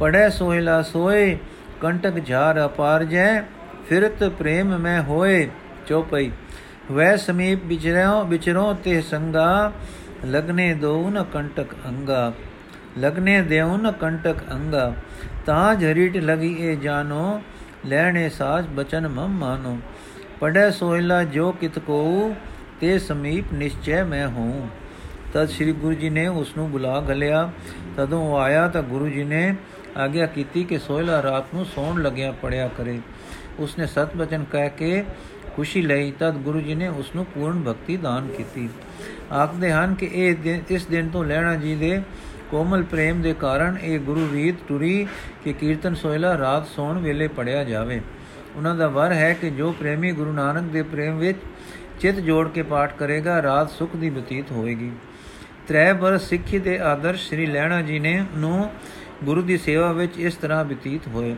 ਪੜੈ 0.00 0.28
ਸੋਹਿਲਾ 0.28 0.82
ਸੋਏ, 0.82 1.38
ਕੰਟਕ 1.80 2.18
ਝਾਰ 2.24 2.64
ਅਪਾਰ 2.66 3.04
ਜੈ, 3.04 3.42
ਫਿਰਤ 3.88 4.24
ਪ੍ਰੇਮ 4.24 4.78
ਮੈਂ 4.78 5.02
ਹੋਏ, 5.02 5.48
ਚੋਪਈ। 5.86 6.30
ਵੈ 6.92 7.16
ਸਮੀਪ 7.16 7.64
ਵਿਚਰਿਓ 7.64 8.24
ਵਿਚਰੋ 8.24 8.72
ਤੇ 8.74 9.00
ਸੰਗਾ, 9.00 9.72
ਲਗਨੇ 10.26 10.74
ਦੋ 10.74 11.10
ਨ 11.10 11.24
ਕੰਟਕ 11.24 11.74
ਅੰਗਾ। 11.86 12.32
ਲਗਨੇ 12.98 13.40
ਦੇਉ 13.42 13.76
ਨ 13.76 13.92
ਕੰਟਕ 13.92 14.36
ਅੰਗਾ 14.52 14.92
ਤਾਂ 15.46 15.74
ਝਰੀਟ 15.74 16.16
ਲਗੀ 16.16 16.54
ਇਹ 16.58 16.76
ਜਾਨੋ, 16.76 17.40
ਲੈਣੇ 17.86 18.28
ਸਾਜ 18.28 18.66
ਬਚਨ 18.66 19.08
ਮਮ 19.08 19.38
ਮਾਨੋ। 19.38 19.78
ਪੜੈ 20.40 20.70
ਸੋਹਿਲਾ 20.70 21.22
ਜੋ 21.24 21.52
ਕਿਤ 21.52 21.78
ਕੋ 21.78 22.34
ਤੇ 22.80 22.98
ਸਮੀਪ 22.98 23.52
ਨਿਸ਼ਚੈ 23.52 24.04
ਮੈਂ 24.04 24.28
ਹੂੰ 24.28 24.68
ਤਦ 25.32 25.48
ਸ੍ਰੀ 25.48 25.72
ਗੁਰੂ 25.72 25.94
ਜੀ 25.94 26.10
ਨੇ 26.10 26.26
ਉਸ 26.26 26.56
ਨੂੰ 26.56 26.70
ਬੁਲਾ 26.70 27.00
ਗਲਿਆ 27.00 27.50
ਤਦੋਂ 27.96 28.30
ਉਹ 28.30 28.38
ਆਇਆ 28.38 28.68
ਤਾਂ 28.68 28.82
ਗੁਰੂ 28.82 29.08
ਜੀ 29.08 29.24
ਨੇ 29.24 29.54
ਆਗਿਆ 29.96 30.26
ਕੀਤੀ 30.26 30.64
ਕਿ 30.64 30.78
ਸੋਹਿਲਾ 30.78 31.22
ਰਾਤ 31.22 31.44
ਨੂੰ 31.54 31.64
ਸੌਣ 31.64 32.02
ਲੱਗਿਆ, 32.02 32.32
ਪੜਿਆ 32.32 32.68
ਕਰੇ। 32.68 33.00
ਉਸਨੇ 33.58 33.86
ਸਤ 33.86 34.16
ਬਚਨ 34.16 34.44
ਕਹਿ 34.52 34.70
ਕੇ 34.70 35.04
ਖੁਸ਼ੀ 35.56 35.82
ਲਈ। 35.82 36.12
ਤਦ 36.20 36.34
ਗੁਰੂ 36.34 36.60
ਜੀ 36.60 36.74
ਨੇ 36.74 36.88
ਉਸ 36.88 37.14
ਨੂੰ 37.16 37.24
ਪੂਰਨ 37.24 37.62
ਭਗਤੀ 37.62 37.96
ਦਾਨ 37.96 38.28
ਕੀਤੀ। 38.28 38.68
ਆਖਦੇ 39.32 39.72
ਹਨ 39.72 39.94
ਕਿ 39.94 40.10
ਇਹ 40.12 40.36
ਦਿਨ, 40.36 40.62
ਇਸ 40.70 40.86
ਦਿਨ 40.86 41.08
ਤੋਂ 41.08 41.24
ਲੈਣਾ 41.24 41.54
ਜੀ 41.54 41.74
ਦੇ 41.76 42.02
ਕੋਮਲ 42.50 42.82
ਪ੍ਰੇਮ 42.82 43.22
ਦੇ 43.22 43.34
ਕਾਰਨ 43.34 43.76
ਇਹ 43.82 43.98
ਗੁਰੂ 43.98 44.28
ਰੀਤ 44.32 44.54
ਟੁਰੀ 44.68 45.06
ਕਿ 45.44 45.52
ਕੀਰਤਨ 45.52 45.94
ਸੋਹਿਲਾ 45.94 46.38
ਰਾਤ 46.38 46.66
ਸੌਣ 46.66 46.98
ਵੇਲੇ 46.98 47.28
ਪੜਿਆ 47.28 47.64
ਜਾਵੇ। 47.64 48.00
ਉਹਨਾਂ 48.56 48.74
ਦਾ 48.74 48.88
ਵਰ 48.88 49.12
ਹੈ 49.12 49.32
ਕਿ 49.32 49.50
ਜੋ 49.50 49.72
ਪ੍ਰੇਮੀ 49.72 50.12
ਗੁਰੂ 50.12 50.32
ਨਾਨਕ 50.32 50.62
ਦੇ 50.62 50.82
ਪ੍ਰੇਮ 50.82 51.18
ਵਿੱਚ 51.18 51.38
ਚਿਤ 52.00 52.14
ਜੋੜ 52.14 52.48
ਕੇ 52.48 52.62
ਪਾਠ 52.62 52.96
ਕਰੇਗਾ, 52.96 53.42
ਰਾਤ 53.42 53.70
ਸੁਖ 53.70 53.96
ਦੀ 53.96 54.10
ਬਤੀਤ 54.10 54.52
ਹੋਏਗੀ। 54.52 54.92
ਤ੍ਰੈ 55.68 55.92
ਬਰਸ 55.92 56.28
ਸਿੱਖੀ 56.28 56.58
ਦੇ 56.58 56.78
ਆਦਰਸ਼ 56.80 57.28
ਸ੍ਰੀ 57.28 57.46
ਲੈਣਾ 57.46 57.82
ਜੀ 57.82 57.98
ਨੇ 57.98 58.24
ਨੂੰ 58.36 58.70
ਗੁਰੂ 59.24 59.42
ਦੀ 59.42 59.58
ਸੇਵਾ 59.58 59.92
ਵਿੱਚ 59.92 60.18
ਇਸ 60.18 60.34
ਤਰ੍ਹਾਂ 60.34 60.64
ਬਤੀਤ 60.64 61.08
ਹੋਏ। 61.08 61.36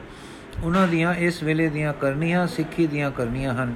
ਉਹਨਾਂ 0.65 0.89
ਦੀਆਂ 0.89 1.15
ਇਸ 1.15 1.43
ਵੇਲੇ 1.43 1.69
ਦੀਆਂ 1.69 1.93
ਕਰਨੀਆਂ 1.93 2.47
ਸਿੱਖੀ 2.47 2.87
ਦੀਆਂ 2.87 3.11
ਕਰਨੀਆਂ 3.11 3.55
ਹਨ 3.55 3.75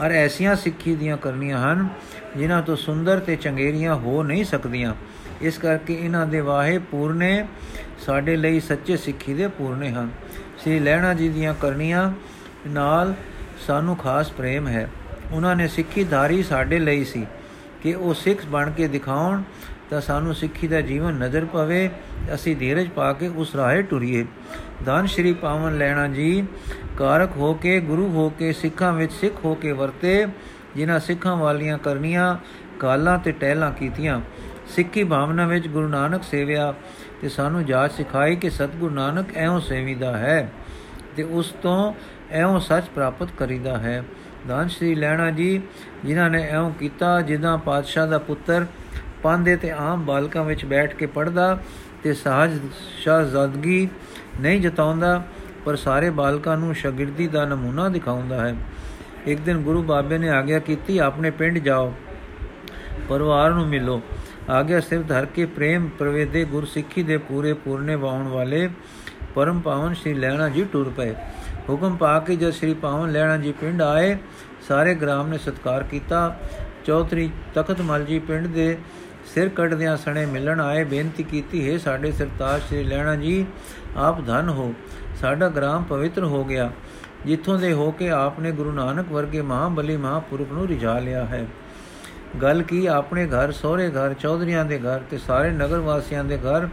ਔਰ 0.00 0.10
ਐਸੀਆਂ 0.10 0.56
ਸਿੱਖੀ 0.56 0.94
ਦੀਆਂ 0.94 1.16
ਕਰਨੀਆਂ 1.16 1.58
ਹਨ 1.58 1.88
ਜਿਨ੍ਹਾਂ 2.36 2.62
ਤੋਂ 2.62 2.76
ਸੁੰਦਰ 2.76 3.20
ਤੇ 3.20 3.36
ਚੰਗੇਰੀਆਂ 3.36 3.94
ਹੋ 3.94 4.22
ਨਹੀਂ 4.22 4.44
ਸਕਦੀਆਂ। 4.44 4.94
ਇਸ 5.42 5.58
ਕਰਕੇ 5.58 5.94
ਇਹਨਾਂ 5.94 6.26
ਦੇ 6.26 6.40
ਵਾਹੇ 6.40 6.78
ਪੂਰਨੇ 6.78 7.46
ਸਾਡੇ 8.06 8.36
ਲਈ 8.36 8.60
ਸੱਚੇ 8.60 8.96
ਸਿੱਖੀ 8.96 9.34
ਦੇ 9.34 9.48
ਪੂਰਨੇ 9.48 9.90
ਹਨ। 9.90 10.10
ਸ੍ਰੀ 10.58 10.78
ਲੈਣਾ 10.78 11.14
ਜੀ 11.14 11.28
ਦੀਆਂ 11.28 11.54
ਕਰਨੀਆਂ 11.54 12.12
ਨਾਲ 12.66 13.14
ਸਾਨੂੰ 13.66 13.96
ਖਾਸ 13.96 14.30
ਪ੍ਰੇਮ 14.32 14.68
ਹੈ। 14.68 14.90
ਉਹਨਾਂ 15.32 15.56
ਨੇ 15.56 15.68
ਸਿੱਖੀ 15.68 16.04
ਧਾਰੀ 16.04 16.42
ਸਾਡੇ 16.42 16.78
ਲਈ 16.78 17.04
ਸੀ 17.04 17.26
ਕਿ 17.82 17.94
ਉਹ 17.94 18.14
ਸਿੱਖ 18.14 18.46
ਬਣ 18.46 18.70
ਕੇ 18.70 18.88
ਦਿਖਾਉਣ 18.88 19.42
ਤਾਂ 19.94 20.00
ਸਾਨੂੰ 20.00 20.34
ਸਿੱਖੀ 20.34 20.68
ਦਾ 20.68 20.80
ਜੀਵਨ 20.80 21.14
ਨਜ਼ਰ 21.14 21.44
ਪਵੇ, 21.44 21.90
ਅਸੀਂ 22.34 22.56
ਧੀਰਜ 22.56 22.88
ਪਾ 22.88 23.12
ਕੇ 23.12 23.28
ਉਸ 23.28 23.54
ਰਾਹੇ 23.56 23.82
ਟੁਰੀਏ। 23.82 24.24
ਦਾਨ 24.84 25.06
ਸ਼੍ਰੀ 25.06 25.32
ਪਾਵਨ 25.32 25.78
ਲੈਣਾ 25.78 26.06
ਜੀ, 26.08 26.46
ਕਾਰਕ 26.96 27.36
ਹੋ 27.36 27.54
ਕੇ, 27.54 27.80
ਗੁਰੂ 27.80 28.08
ਹੋ 28.10 28.28
ਕੇ, 28.30 28.52
ਸਿੱਖਾਂ 28.52 28.92
ਵਿੱਚ 28.92 29.12
ਸਿੱਖ 29.12 29.44
ਹੋ 29.44 29.54
ਕੇ 29.54 29.72
ਵਰਤੇ, 29.72 30.26
ਜਿਨ੍ਹਾਂ 30.76 30.98
ਸਿੱਖਾਂ 31.00 31.36
ਵਾਲੀਆਂ 31.36 31.78
ਕਰਨੀਆਂ, 31.78 32.36
ਕਾਲਾਂ 32.80 33.18
ਤੇ 33.18 33.32
ਟਹਿਲਾਂ 33.32 33.70
ਕੀਤੀਆਂ। 33.72 34.20
ਸਿੱਖੀ 34.68 35.04
ਭਾਵਨਾ 35.04 35.46
ਵਿੱਚ 35.46 35.68
ਗੁਰੂ 35.68 35.88
ਨਾਨਕ 35.88 36.22
ਸੇਵਿਆ, 36.22 36.74
ਤੇ 37.22 37.28
ਸਾਨੂੰ 37.28 37.64
ਜਾਚ 37.64 37.92
ਸਿਖਾਈ 37.92 38.36
ਕਿ 38.36 38.50
ਸਤਿਗੁਰ 38.50 38.90
ਨਾਨਕ 38.90 39.36
ਐਉਂ 39.36 39.60
ਸੇਵੀਦਾ 39.60 40.16
ਹੈ, 40.16 40.50
ਤੇ 41.16 41.22
ਉਸ 41.22 41.54
ਤੋਂ 41.62 41.94
ਐਉਂ 42.30 42.60
ਸੱਚ 42.60 42.84
ਪ੍ਰਾਪਤ 42.94 43.28
ਕਰੀਦਾ 43.38 43.78
ਹੈ। 43.78 44.04
ਦਾਨ 44.48 44.68
ਸ਼੍ਰੀ 44.68 44.94
ਲੈਣਾ 44.94 45.30
ਜੀ, 45.30 45.60
ਜਿਨ੍ਹਾਂ 46.04 46.30
ਨੇ 46.30 46.48
ਐਉਂ 46.50 46.70
ਕੀਤਾ, 46.70 47.20
ਜਿੱਦਾਂ 47.20 47.58
ਪਾਤਸ਼ਾਹ 47.58 48.06
ਦਾ 48.06 48.18
ਪੁੱਤਰ 48.18 48.66
ਪਾਂਦੇ 49.24 49.56
ਤੇ 49.56 49.70
ਆਮ 49.70 50.04
ਬਾਲਕਾਂ 50.04 50.44
ਵਿੱਚ 50.44 50.64
ਬੈਠ 50.64 50.94
ਕੇ 50.94 51.06
ਪੜਦਾ 51.08 51.56
ਤੇ 52.02 52.12
ਸਹਜ 52.14 52.58
ਸ਼ਾਹਜ਼ਾਦਗੀ 52.98 53.88
ਨਹੀਂ 54.40 54.60
ਜਤਾਉਂਦਾ, 54.60 55.22
ਪਰ 55.64 55.76
ਸਾਰੇ 55.76 56.10
ਬਾਲਕਾਂ 56.12 56.56
ਨੂੰ 56.56 56.74
ਸ਼ਾਗਿਰਦੀ 56.74 57.26
ਦਾ 57.28 57.44
ਨਮੂਨਾ 57.44 57.88
ਦਿਖਾਉਂਦਾ 57.88 58.40
ਹੈ। 58.40 58.54
ਇੱਕ 59.26 59.40
ਦਿਨ 59.40 59.58
ਗੁਰੂ 59.58 59.82
ਬਾਬੇ 59.82 60.18
ਨੇ 60.18 60.28
ਆਗਿਆ 60.30 60.58
ਕੀਤੀ, 60.58 60.98
ਆਪਣੇ 60.98 61.30
ਪਿੰਡ 61.30 61.58
ਜਾਓ, 61.58 61.92
ਪਰਿਵਾਰ 63.08 63.52
ਨੂੰ 63.52 63.66
ਮਿਲੋ। 63.66 64.00
ਆਗਿਆ 64.50 64.80
ਸਿਰ 64.80 65.02
ਧਰ 65.02 65.26
ਕੇ 65.26 65.44
ਪ੍ਰੇਮ 65.46 65.88
ਪ੍ਰਵੇਦੇ 65.98 66.44
ਗੁਰਸਿੱਖੀ 66.44 67.02
ਦੇ 67.02 67.16
ਪੂਰੇ 67.18 67.52
ਪੂਰਨੇ 67.54 67.94
ਵਾਉਣ 67.94 68.26
ਵਾਲੇ 68.28 68.68
ਪਰਮ 69.34 69.60
ਪਾਵਨ 69.60 69.94
ਸ੍ਰੀ 69.94 70.14
ਲੈਣਾ 70.14 70.48
ਜੀ 70.48 70.64
ਟੁਰ 70.72 70.92
ਪਏ। 70.96 71.14
ਹੁਕਮ 71.68 71.96
ਪਾ 71.96 72.18
ਕੇ 72.18 72.36
ਜਦ 72.36 72.50
ਸ੍ਰੀ 72.50 72.74
ਪਾਵਨ 72.74 73.12
ਲੈਣਾ 73.12 73.36
ਜੀ 73.36 73.52
ਪਿੰਡ 73.52 73.82
ਆਏ, 73.82 74.16
ਸਾਰੇ 74.68 74.94
ਗ੍ਰਾਮ 74.94 75.28
ਨੇ 75.28 75.38
ਸਤਕਾਰ 75.38 75.82
ਕੀਤਾ। 75.82 76.36
ਚੌਧਰੀ 76.86 77.30
ਤਖਤਮਲ 77.54 78.04
ਜੀ 78.04 78.18
ਪਿੰਡ 78.18 78.46
ਦੇ 78.46 78.76
ਸਿਰ 79.34 79.48
ਕੱਢਦਿਆਂ 79.48 79.96
ਸਣੇ 79.96 80.24
ਮਿਲਣ 80.26 80.60
ਆਏ, 80.60 80.84
ਬੇਨਤੀ 80.84 81.22
ਕੀਤੀ, 81.22 81.68
ਹੈ 81.68 81.78
ਸਾਡੇ 81.78 82.10
ਸਰਤਾਜ 82.12 82.62
ਸ੍ਰੀ 82.62 82.82
ਲੈਣਾ 82.84 83.14
ਜੀ, 83.16 83.46
ਆਪ 83.96 84.20
ਧਨ 84.26 84.48
ਹੋ, 84.48 84.72
ਸਾਡਾ 85.20 85.48
ਗ੍ਰਾਮ 85.48 85.84
ਪਵਿੱਤਰ 85.84 86.24
ਹੋ 86.24 86.44
ਗਿਆ, 86.44 86.70
ਜਿੱਥੋਂ 87.26 87.58
ਦੇ 87.58 87.72
ਹੋ 87.72 87.90
ਕੇ 87.90 88.10
ਆਪਨੇ 88.10 88.52
ਗੁਰੂ 88.52 88.72
ਨਾਨਕ 88.72 89.10
ਵਰਗੇ 89.12 89.42
ਮਹਾਬਲੀ 89.42 89.96
ਮਹਾਪੁਰਖ 89.96 90.52
ਨੂੰ 90.52 90.66
ਰਿਝਾ 90.68 90.98
ਲਿਆ 90.98 91.24
ਹੈ। 91.24 91.46
ਗੱਲ 92.42 92.62
ਕੀ, 92.62 92.86
ਆਪਣੇ 92.86 93.26
ਘਰ, 93.26 93.52
ਸਹੁਰੇ 93.52 93.88
ਘਰ, 93.90 94.14
ਚੌਧਰੀਆਂ 94.14 94.64
ਦੇ 94.64 94.78
ਘਰ 94.78 95.02
ਤੇ 95.10 95.18
ਸਾਰੇ 95.18 95.50
ਨਗਰ 95.50 95.78
ਵਾਸੀਆਂ 95.78 96.24
ਦੇ 96.24 96.38
ਘਰ 96.38 96.68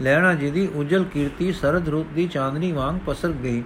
ਲੈਣਾ 0.00 0.32
ਜੀ 0.34 0.50
ਦੀ 0.50 0.66
ਉਜਲ 0.74 1.04
ਕੀਰਤੀ 1.04 1.52
ਸਰਦ 1.52 1.88
ਰੂਪ 1.88 2.12
ਦੀ 2.14 2.26
ਚਾਂਦਨੀ 2.26 2.72
ਵਾਂਗ 2.72 2.98
ਪਸਰ 3.06 3.32
ਗਈ 3.42 3.62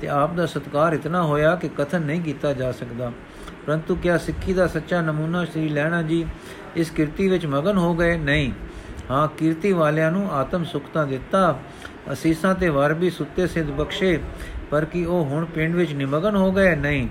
ਤੇ 0.00 0.08
ਆਪ 0.08 0.34
ਦਾ 0.34 0.46
ਸਤਕਾਰ 0.46 0.92
ਇਤਨਾ 0.92 1.22
ਹੋਇਆ 1.22 1.54
ਕਿ 1.54 1.68
ਕਥਨ 1.68 2.02
ਨਹੀਂ 2.02 2.20
ਕੀਤਾ 2.22 2.52
ਜਾ 2.52 2.72
ਸਕਦਾ। 2.72 3.12
ਪਰੰਤੂ 3.66 3.96
ਕਿਆ 3.96 4.18
ਸਿੱਖੀ 4.18 4.52
ਦਾ 4.52 4.66
ਸੱਚਾ 4.66 5.00
ਨਮੂਨਾ 5.00 5.44
ਸ੍ਰੀ 5.44 5.68
ਲੈਣਾ 5.68 6.02
ਜੀ 6.02 6.26
ਇਸ 6.76 6.90
ਕੀਰਤੀ 6.90 7.28
ਵਿੱਚ 7.28 7.46
ਮਗਨ 7.46 7.76
ਹੋ 7.76 7.94
ਗਏ? 7.94 8.16
ਨਹੀਂ। 8.16 8.52
ਹਾਂ, 9.10 9.28
ਕੀਰਤੀ 9.28 9.72
ਵਾਲਿਆਂ 9.72 10.10
ਨੂੰ 10.12 10.30
ਆਤਮ 10.32 10.64
ਸੁਖਤਾ 10.64 11.04
ਦਿੱਤਾ। 11.04 11.58
ਅਸੀਸਾਂ 12.12 12.54
ਤੇ 12.54 12.68
ਵਰ 12.68 12.94
ਵੀ 12.94 13.10
ਸੁੱਤੇ 13.10 13.46
ਸਿੱਧ 13.46 13.70
ਬਖਸ਼ੇ, 13.70 14.18
ਪਰ 14.70 14.84
ਕੀ 14.84 15.04
ਉਹ 15.04 15.24
ਹੁਣ 15.24 15.44
ਪਿੰਡ 15.44 15.74
ਵਿੱਚ 15.74 15.92
ਨਿਮਗਨ 15.92 16.36
ਹੋ 16.36 16.52
ਗਏ? 16.52 16.74
ਨਹੀਂ। 16.76 17.08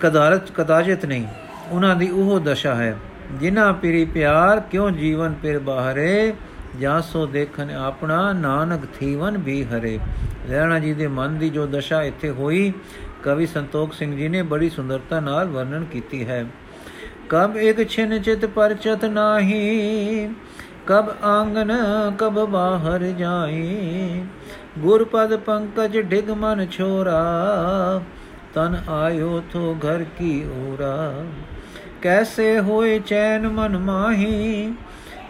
ਕਦਾਰਤ 0.00 0.50
ਕਦਾਜਤ 0.50 1.06
ਨਹੀਂ। 1.06 1.26
ਉਹਨਾਂ 1.70 1.96
ਦੀ 1.96 2.10
ਉਹ 2.10 2.40
ਦਸ਼ਾ 2.40 2.74
ਹੈ, 2.74 2.96
ਜਿਨ੍ਹਾਂ 3.32 3.72
ਪੀਰੀ 3.72 4.04
ਪਿਆਰ 4.04 4.60
ਕਿਉਂ 4.60 4.90
ਜੀਵਨ 4.90 5.34
ਪਿਰ 5.42 5.58
ਬਾਹਰੇ? 5.58 6.34
ਜਾਂ 6.80 7.02
ਸੋ 7.02 7.26
ਦੇਖਨ 7.26 7.70
ਆਪਣਾ 7.70 8.32
ਨਾਨਕ 8.32 8.80
ਥੀਵਨ 9.00 9.38
ਵੀ 9.38 9.64
ਹਰੇ। 9.64 9.98
ਲੈਣਾ 10.48 10.78
ਜੀ 10.78 10.92
ਦੇ 10.94 11.06
ਮਨ 11.06 11.38
ਦੀ 11.38 11.50
ਜੋ 11.50 11.66
ਦਸ਼ਾ 11.66 12.02
ਇੱਥੇ 12.02 12.30
ਹੋਈ 12.30 12.72
ਕਵੀ 13.22 13.46
ਸੰਤੋਖ 13.46 13.92
ਸਿੰਘ 13.92 14.16
ਜੀ 14.16 14.28
ਨੇ 14.28 14.42
ਬੜੀ 14.42 14.68
ਸੁੰਦਰਤਾ 14.70 15.20
ਨਾਲ 15.20 15.48
ਵਰਣਨ 15.48 15.84
ਕੀਤੀ 15.84 16.26
ਹੈ। 16.26 16.44
ਕਬ 17.28 17.56
ਇੱਕ 17.56 17.82
ਛਿਨ 17.88 18.18
ਚਿਤ 18.22 18.44
ਪਰਚਤ 18.46 19.04
ਨਾਹੀ, 19.04 20.28
ਕਬ 20.86 21.08
ਆਂਗਨ 21.24 21.72
ਕਬ 22.18 22.44
ਬਾਹਰ 22.44 23.04
ਜਾਈ 23.18 24.22
ਗੁਰਪਦ 24.78 25.36
ਪੰਕਜ 25.36 25.98
ਡਿਗ 26.00 26.30
ਮਨ 26.30 26.66
ਛੋਰਾ, 26.70 28.00
ਤਨ 28.54 28.76
ਆਇਓ 28.88 29.42
ਥੋ 29.52 29.74
ਘਰ 29.84 30.04
ਕੀ 30.18 30.42
ਓਰਾ। 30.62 31.24
ਕੈਸੇ 32.02 32.58
ਹੋਏ 32.60 32.98
ਚੈਨ 32.98 33.48
ਮਨ 33.48 33.76
ਮਾਹੀ, 33.78 34.72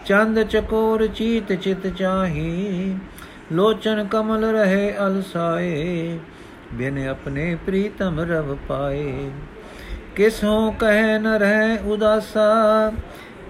ਚੰਦ 0.06 0.42
ਚਕੋਰ 0.42 1.06
ਚੀਤ 1.06 1.52
ਚਿਤ 1.52 1.86
ਚਾਹੀ, 1.88 2.96
ਲੋਚਨ 3.52 4.04
ਕਮਲ 4.04 4.44
ਰਹੇ 4.52 4.92
ਅਲਸਾਏ 5.06 6.18
ਬਿਨ 6.76 7.06
ਆਪਣੇ 7.08 7.54
ਪ੍ਰੀਤਮ 7.66 8.20
ਰਵ 8.20 8.54
ਪਾਏ। 8.68 9.30
ਕਿਸੋਂ 10.16 10.72
ਕਹਿ 10.72 11.18
ਨ 11.18 11.34
ਰਹਿ 11.38 11.76
ਉਦਾਸਾ, 11.84 12.92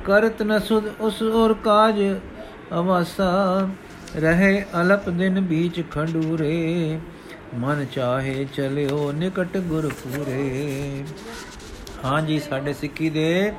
ਕਰਤ 0.04 0.42
ਨ 0.42 0.58
ਸੁਧ 0.58 0.86
ਉਸ 1.00 1.22
ਔਰ 1.22 1.54
ਕਾਜ 1.64 2.00
ਅਵਾਸਾ। 2.72 3.68
ਰਹੇ 4.16 4.64
ਅਲਪ 4.80 5.08
ਦਿਨ 5.10 5.40
ਬੀਚ 5.40 5.82
ਖੰਡੂਰੇ, 5.90 6.98
ਮਨ 7.54 7.84
ਚਾਹੇ 7.92 8.46
ਚਲਿਓ 8.54 9.10
ਨਿਕਟ 9.12 9.56
ਗੁਰਪੂਰੇ। 9.58 11.04
ਹਾਂਜੀ 12.04 12.38
ਸਾਡੇ 12.40 12.72
ਸਿੱਖੀ 12.72 13.10
ਦੇ 13.10 13.52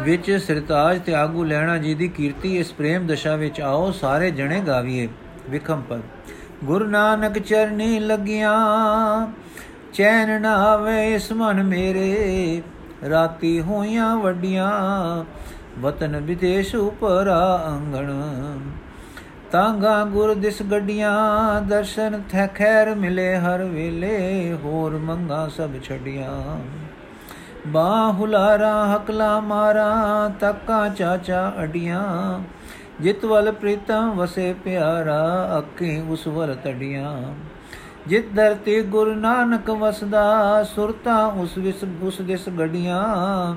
ਵਿੱਚ 0.00 0.30
ਸਰਤਾਜ 0.38 1.00
ਤੇ 1.06 1.14
ਆਗੂ 1.14 1.44
ਲੈਣਾ 1.44 1.76
ਜੀ 1.78 1.94
ਦੀ 1.94 2.08
ਕੀਰਤੀ 2.08 2.56
ਇਸ 2.56 2.72
ਪ੍ਰੇਮ 2.72 3.06
ਦਸ਼ਾ 3.06 3.36
ਵਿੱਚ 3.36 3.60
ਆਓ, 3.60 3.90
ਸਾਰੇ 3.92 4.30
ਜਣੇ 4.30 4.60
ਗਾਵੀਏ 4.60 5.08
ਵਿਖਮ 5.50 5.82
ਪਰ 5.82 6.00
ਗੁਰੂ 6.64 6.86
ਨਾਨਕ 6.86 7.38
ਚਰਨੀ 7.38 7.98
ਲੱਗਿਆ। 7.98 8.52
ਚੈਨ 9.94 10.40
ਨਾ 10.42 10.54
ਆਵੇ 10.64 11.14
ਇਸ 11.14 11.32
ਮਨ 11.32 11.62
ਮੇਰੇ। 11.62 12.62
ਰਾਤੀ 13.10 13.60
ਹੋਈਆਂ 13.60 14.16
ਵੱਡੀਆਂ, 14.16 15.24
ਵਤਨ 15.78 16.16
ਵਿਦੇਸ਼ 16.16 16.74
ਉਪਰਾ 16.74 17.64
ਅੰਗਣ 17.68 18.12
ਤਾਂਗਾ 19.52 20.04
ਗੁਰ 20.04 20.34
ਦਿਸ 20.34 20.62
ਗੱਡੀਆਂ, 20.62 21.60
ਦਰਸ਼ਨ 21.62 22.22
ਥੈ 22.30 22.46
ਖੈਰ 22.46 22.94
ਮਿਲੇ 22.94 23.36
ਹਰ 23.36 23.62
ਵੇਲੇ, 23.64 24.56
ਹੋਰ 24.64 24.96
ਮੰਗਾ 24.98 25.46
ਸਭ 25.48 25.70
ਛੜੀਆਂ 25.84 26.58
ਬਾਹੁਲਾਰਾ, 27.66 28.96
ਹਕਲਾ 28.96 29.40
ਮਾਰਾ, 29.40 30.30
ਤੱਕਾ 30.40 30.88
ਚਾਚਾ 30.88 31.52
ਅਡੀਆਂ। 31.62 32.02
ਜਿਤ 33.00 33.24
ਵਲ 33.24 33.52
ਪ੍ਰੀਤਮ 33.52 34.10
ਵਸੇ 34.10 34.52
ਪਿਆਰਾ, 34.64 35.58
ਅੱਖੀ 35.58 36.00
ਉਸ 36.08 36.26
ਵਰ 36.26 36.54
ਤੜੀਆਂ। 36.54 37.34
ਜਿਤ 38.06 38.32
ਧਰਤੀ 38.34 38.80
ਗੁਰੂ 38.82 39.14
ਨਾਨਕ 39.14 39.70
ਵਸਦਾ, 39.70 40.62
ਸੁਰਤਾ 40.64 41.26
ਉਸ 41.26 41.58
ਵਿਸ, 41.58 41.84
ਉਸ 42.02 42.20
ਦਿਸ 42.20 42.48
ਗੜੀਆਂ 42.48 43.56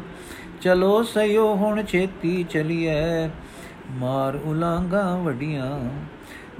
ਚਲੋ 0.61 1.01
ਸਯੋ 1.03 1.53
ਹੁਣ 1.55 1.83
ਛੇਤੀ 1.83 2.43
ਚਲੀਐ, 2.43 3.27
ਮਾਰ 3.91 4.35
ਉਲਾਂਗਾ 4.45 5.03
ਵਡੀਆਂ। 5.15 5.79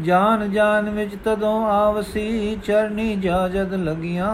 ਜਾਨ 0.01 0.51
ਜਾਨ 0.51 0.89
ਵਿੱਚ 0.89 1.15
ਤਦੋਂ 1.25 1.65
ਆਵਸੀ, 1.67 2.57
ਚਰਨੀ 2.63 3.15
ਜਾਜਦ 3.15 3.73
ਲਗੀਆਂ। 3.73 4.33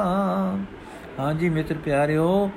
ਹਾਂਜੀ 1.20 1.50
ਮਿੱਤਰ 1.50 1.76
ਪਿਆਰਿਓ, 1.86 2.50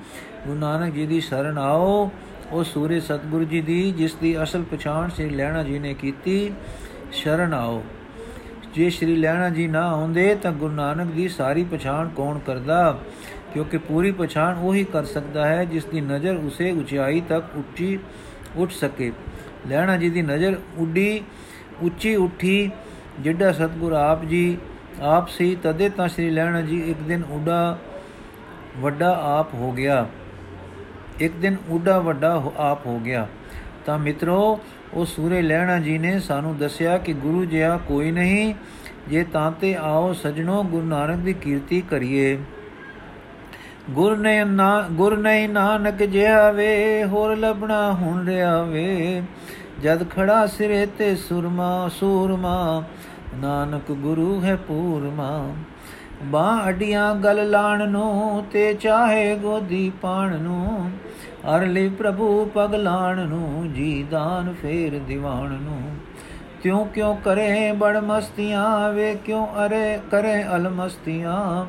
ਗੁਰੂ 0.46 0.58
ਨਾਨਕ 0.58 0.94
ਜੀ 0.94 1.06
ਦੀ 1.06 1.20
ਸ਼ਰਨ 1.20 1.58
ਆਓ। 1.58 2.10
ਉਹ 2.52 2.64
ਸੂਰੇ 2.64 3.00
ਸਤਗੁਰੂ 3.00 3.44
ਜੀ 3.44 3.60
ਦੀ, 3.60 3.92
ਜਿਸ 3.92 4.14
ਦੀ 4.14 4.42
ਅਸਲ 4.42 4.62
ਪਛਾਣ 4.62 5.08
ਸ੍ਰੀ 5.08 5.30
ਲੈਣਾ 5.30 5.62
ਜੀ 5.62 5.78
ਨੇ 5.78 5.94
ਕੀਤੀ, 5.94 6.52
ਸ਼ਰਨ 7.12 7.54
ਆਓ। 7.54 7.82
ਜੇ 8.74 8.90
ਸ੍ਰੀ 8.90 9.16
ਲੈਣਾ 9.16 9.50
ਜੀ 9.50 9.66
ਨਾ 9.66 9.90
ਆਉਂਦੇ, 9.90 10.34
ਤਾਂ 10.34 10.52
ਗੁਰੂ 10.52 10.74
ਨਾਨਕ 10.74 11.12
ਦੀ 11.12 11.28
ਸਾਰੀ 11.28 11.64
ਪਛਾਣ 11.64 12.08
ਕੌਣ 12.08 12.38
ਕਰਦਾ? 12.38 12.98
ਕਿਉਂਕਿ 13.54 13.78
ਪੂਰੀ 13.78 14.12
ਪਛਾਣ 14.12 14.58
ਉਹੀ 14.58 14.84
ਕਰ 14.84 15.04
ਸਕਦਾ 15.04 15.46
ਹੈ, 15.46 15.64
ਜਿਸ 15.64 15.84
ਦੀ 15.84 16.00
ਨਜ਼ਰ 16.00 16.36
ਉਸੇ 16.36 16.70
ਉਚਾਈ 16.70 17.20
ਤੱਕ 17.20 17.44
ਉੱਚੀ 17.56 17.98
ਉੱਠ 18.56 18.70
ਸਕੇ। 18.70 19.12
ਲੈਣਾ 19.68 19.96
ਜੀ 19.96 20.10
ਦੀ 20.10 20.22
ਨਜ਼ਰ 20.22 20.56
ਉੱਡੀ, 20.78 21.22
ਉੱਚੀ 21.82 22.16
ਉੱਠੀ, 22.16 22.70
ਜਿੱਡਾ 23.20 23.52
ਸਤਗੁਰ 23.52 23.92
ਆਪ 23.92 24.24
ਜੀ 24.24 24.58
ਆਪ 25.00 25.28
ਸੀ, 25.28 25.56
ਤਦੇ 25.62 25.88
ਤਾਂ 25.88 26.08
ਸ੍ਰੀ 26.08 26.30
ਲੈਣਾ 26.30 26.60
ਜੀ 26.60 26.90
ਇੱਕ 26.90 26.98
ਦਿਨ 26.98 27.22
ਉੱਡਾ 27.30 27.78
ਵੱਡਾ 28.78 29.20
ਆਪ 29.22 29.54
ਹੋ 29.54 29.72
ਗਿਆ। 29.72 30.06
ਇੱਕ 31.20 31.34
ਦਿਨ 31.36 31.56
ਉੱਡਾ 31.68 31.98
ਵੱਡਾ 31.98 32.42
ਆਪ 32.56 32.86
ਹੋ 32.86 32.98
ਗਿਆ। 32.98 33.26
ਤਾਂ 33.86 33.98
ਮਿੱਤਰੋ, 33.98 34.60
ਉਹ 34.94 35.06
ਸੂਰੇ 35.06 35.42
ਲੈਣਾ 35.42 35.78
ਜੀ 35.78 35.98
ਨੇ 35.98 36.18
ਸਾਨੂੰ 36.18 36.58
ਦੱਸਿਆ 36.58 36.98
ਕਿ 36.98 37.12
ਗੁਰੂ 37.12 37.44
ਜਿਹਾ 37.44 37.76
ਕੋਈ 37.76 38.10
ਨਹੀਂ, 38.10 38.54
ਜੇ 39.08 39.24
ਤਾਂ 39.24 39.52
ਤੇ 39.52 39.74
ਆਓ 39.74 40.12
ਸਜਣੋ 40.12 40.62
ਗੁਰੂ 40.62 40.86
ਨਾਨਕ 40.86 41.16
ਦੀ 41.16 41.32
ਕੀਰਤੀ 41.32 41.80
ਕਰੀਏ। 41.80 42.38
ਗੁਰ 43.90 44.16
ਨੇ 44.16 44.44
ਨਾ 44.44 44.86
ਗੁਰ 44.92 45.18
ਨਹੀਂ 45.18 45.48
ਨਾਨਕ 45.48 46.02
ਜਿਹਾ 46.02 46.50
ਵੇ 46.50 47.04
ਹੋਰ 47.04 47.36
ਲਬਣਾ 47.36 47.92
ਹੁਣ 47.92 48.26
ਰਿਆ 48.26 48.62
ਵੇ 48.62 49.22
ਜਦ 49.82 50.10
ਖੜਾ 50.10 50.46
ਸਿਰੇ 50.46 50.86
ਤੇ 50.98 51.16
ਸੁਰਮਾ, 51.16 51.88
ਸੂਰਮਾ, 51.88 52.84
ਨਾਨਕ 53.34 53.92
ਗੁਰੂ 53.92 54.42
ਹੈ 54.42 54.56
ਪੂਰਮਾ। 54.56 55.52
ਬਾਹ 56.24 56.68
ਅਡੀਆਂ 56.68 57.14
ਗਲ 57.14 57.50
ਲਾਣ 57.50 57.88
ਨੂੰ 57.88 58.44
ਤੇ 58.52 58.74
ਚਾਹੇ 58.74 59.36
ਗੋਦੀ 59.36 59.92
ਪਾਣ 60.02 60.38
ਨੂੰ। 60.38 60.90
ਅਰਲੀ 61.48 61.88
ਪ੍ਰਭੂ 61.88 62.50
ਪਗ 62.54 62.74
ਲਾਣ 62.74 63.26
ਨੂੰ, 63.28 63.72
ਜੀ 63.72 64.02
ਦਾਨ 64.02 64.54
ਫੇਰ 64.62 64.98
ਦੀਵਾਨ 64.98 65.48
ਨੂੰ। 65.48 65.96
ਤਿਉ 66.62 66.84
ਕਿਉ 66.84 67.14
ਕਰੇ 67.14 67.72
ਬੜ 67.72 67.96
ਮਸਤੀਆਂ, 67.96 68.92
ਵੇ 68.92 69.14
ਕਿਉ 69.14 69.46
ਅਰੇ 69.46 70.00
ਕਰੇ 70.10 70.42
ਅਲਮਸਤੀਆਂ 70.56 71.66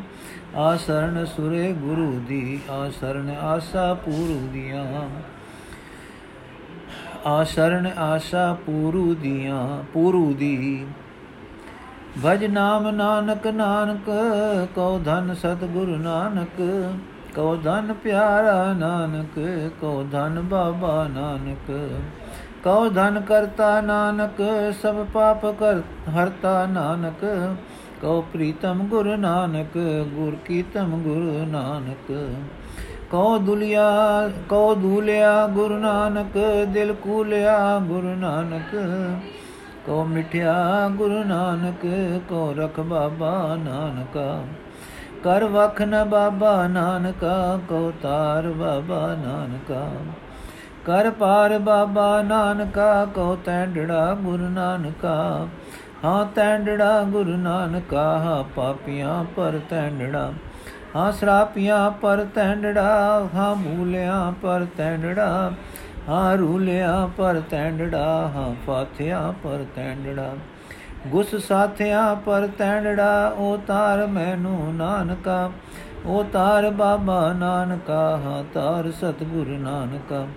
ਆਸਰਨ 0.57 1.25
ਸੁਰੇ 1.25 1.73
ਗੁਰੂ 1.73 2.21
ਦੀ, 2.27 2.59
ਆਸਰਨ 2.71 3.29
ਆਸਾ 3.41 3.93
ਪੂਰੂ 3.93 4.49
ਦੀਆਂ। 4.53 5.09
ਆਸ਼ਰਣ 7.25 7.87
ਆਸ਼ਾ 7.97 8.57
ਪੂਰੂ 8.65 9.15
ਦੀਆਂ, 9.15 9.83
ਪੂਰੂ 9.93 10.33
ਦੀ। 10.33 10.85
ਭਜ 12.25 12.45
ਨਾਮ 12.45 12.89
ਨਾਨਕ 12.89 13.47
ਨਾਨਕ, 13.47 14.09
ਕਉ 14.75 14.99
ਧਨ 15.05 15.33
ਸਤਿਗੁਰੂ 15.33 15.95
ਨਾਨਕ। 15.97 16.61
ਕਉ 17.35 17.55
ਧਨ 17.55 17.93
ਪਿਆਰਾ 17.93 18.73
ਨਾਨਕ 18.73 19.39
ਕਉ 19.81 20.03
ਧਨ 20.11 20.41
ਬਾਬਾ 20.41 21.07
ਨਾਨਕ। 21.07 21.89
ਕਉ 22.63 22.89
ਧਨ 22.89 23.21
ਕਰਤਾ 23.21 23.81
ਨਾਨਕ, 23.81 24.41
ਸਭ 24.81 25.05
ਪਾਪ 25.13 25.45
ਕਰ 25.45 25.81
ਹਰਤਾ 26.09 26.65
ਨਾਨਕ। 26.65 27.55
ਕਉ 28.01 28.21
ਪ੍ਰੀਤਮ 28.21 28.83
ਗੁਰ 28.83 29.17
ਨਾਨਕ, 29.17 29.77
ਗੁਰ 30.13 30.35
ਕੀਤਮ 30.45 31.01
ਗੁਰ 31.01 31.47
ਨਾਨਕ। 31.47 32.35
ਕਉ 33.11 33.37
ਦੁਲਿਆ, 33.37 33.87
ਕਉ 34.49 34.75
ਦੂਲਿਆ 34.75 35.47
ਗੁਰੂ 35.47 35.77
ਨਾਨਕ, 35.77 36.65
ਦਿਲ 36.67 36.93
ਕੂਲਿਆ 36.93 37.79
ਗੁਰੂ 37.79 38.15
ਨਾਨਕ। 38.15 38.75
ਕਉ 39.85 40.03
ਮਿਠਿਆ 40.03 40.89
ਗੁਰੂ 40.89 41.23
ਨਾਨਕ, 41.23 41.87
ਕਉ 42.29 42.53
ਰਖ 42.57 42.79
ਬਾਬਾ 42.79 43.57
ਨਾਨਕਾ। 43.59 44.43
ਕਰ 45.23 45.43
ਵਖ 45.43 45.81
ਨ 45.81 46.05
ਬਾਬਾ 46.05 46.67
ਨਾਨਕਾ 46.67 47.59
ਕਉ 47.69 47.91
ਤਾਰ 48.01 48.47
ਬਾਬਾ 48.47 49.07
ਨਾਨਕਾ। 49.07 49.91
ਕਰ 50.85 51.11
ਪਾਰ 51.11 51.59
ਬਾਬਾ 51.59 52.21
ਨਾਨਕਾ, 52.21 53.05
ਕਉ 53.05 53.37
ਤੈਂਡੜਾ 53.45 54.17
ਗੁਰੂ 54.21 54.49
ਨਾਨਕਾ। 54.49 55.47
ਹਾਂ 56.05 56.25
ਤੈਂਡੜਾ 56.25 57.03
ਗੁਰੂ 57.03 57.37
ਨਾਨਕਾ, 57.37 58.03
ਹਾਂ 58.03 58.43
ਪਾਪੀਆਂ 58.55 59.23
ਪਰ 59.23 59.59
ਤੈਂਡੜਾ। 59.69 60.33
ਹਾਂ 60.95 61.11
ਸਰਾਪੀਆਂ 61.11 61.91
ਪਰ 61.91 62.25
ਤੈਂਡੜਾ, 62.35 63.27
ਹਾਂ 63.35 63.55
ਮੂਲਿਆਂ 63.55 64.31
ਪਰ 64.31 64.65
ਤੈਂਡੜਾ। 64.77 65.51
ਹਾਂ 66.09 66.37
ਰੂਲਿਆਂ 66.37 67.07
ਪਰ 67.07 67.41
ਤੈਂਡੜਾ, 67.49 68.31
ਹਾਂ 68.35 68.55
ਫਾਥਿਆਂ 68.67 69.33
ਪਰ 69.33 69.65
ਤੈਂਡੜਾ। 69.75 70.33
ਗੁਸ 71.07 71.35
ਸਾਥਿਆਂ 71.35 72.15
ਪਰ 72.15 72.47
ਤੈਂਡੜਾ 72.57 73.33
ਉਹ 73.37 73.57
ਤਾਰ 73.67 74.07
ਮੈਨੂੰ 74.07 74.75
ਨਾਨਕਾ, 74.75 75.51
ਉਹ 76.05 76.23
ਤਾਰ 76.23 76.69
ਬਾਬਾ 76.69 77.33
ਨਾਨਕਾ, 77.33 78.17
ਹਾਂ 78.17 78.43
ਤਾਰ 78.53 78.91
ਸਤਿਗੁਰ 78.91 79.47
ਨਾਨਕਾ। 79.47 80.27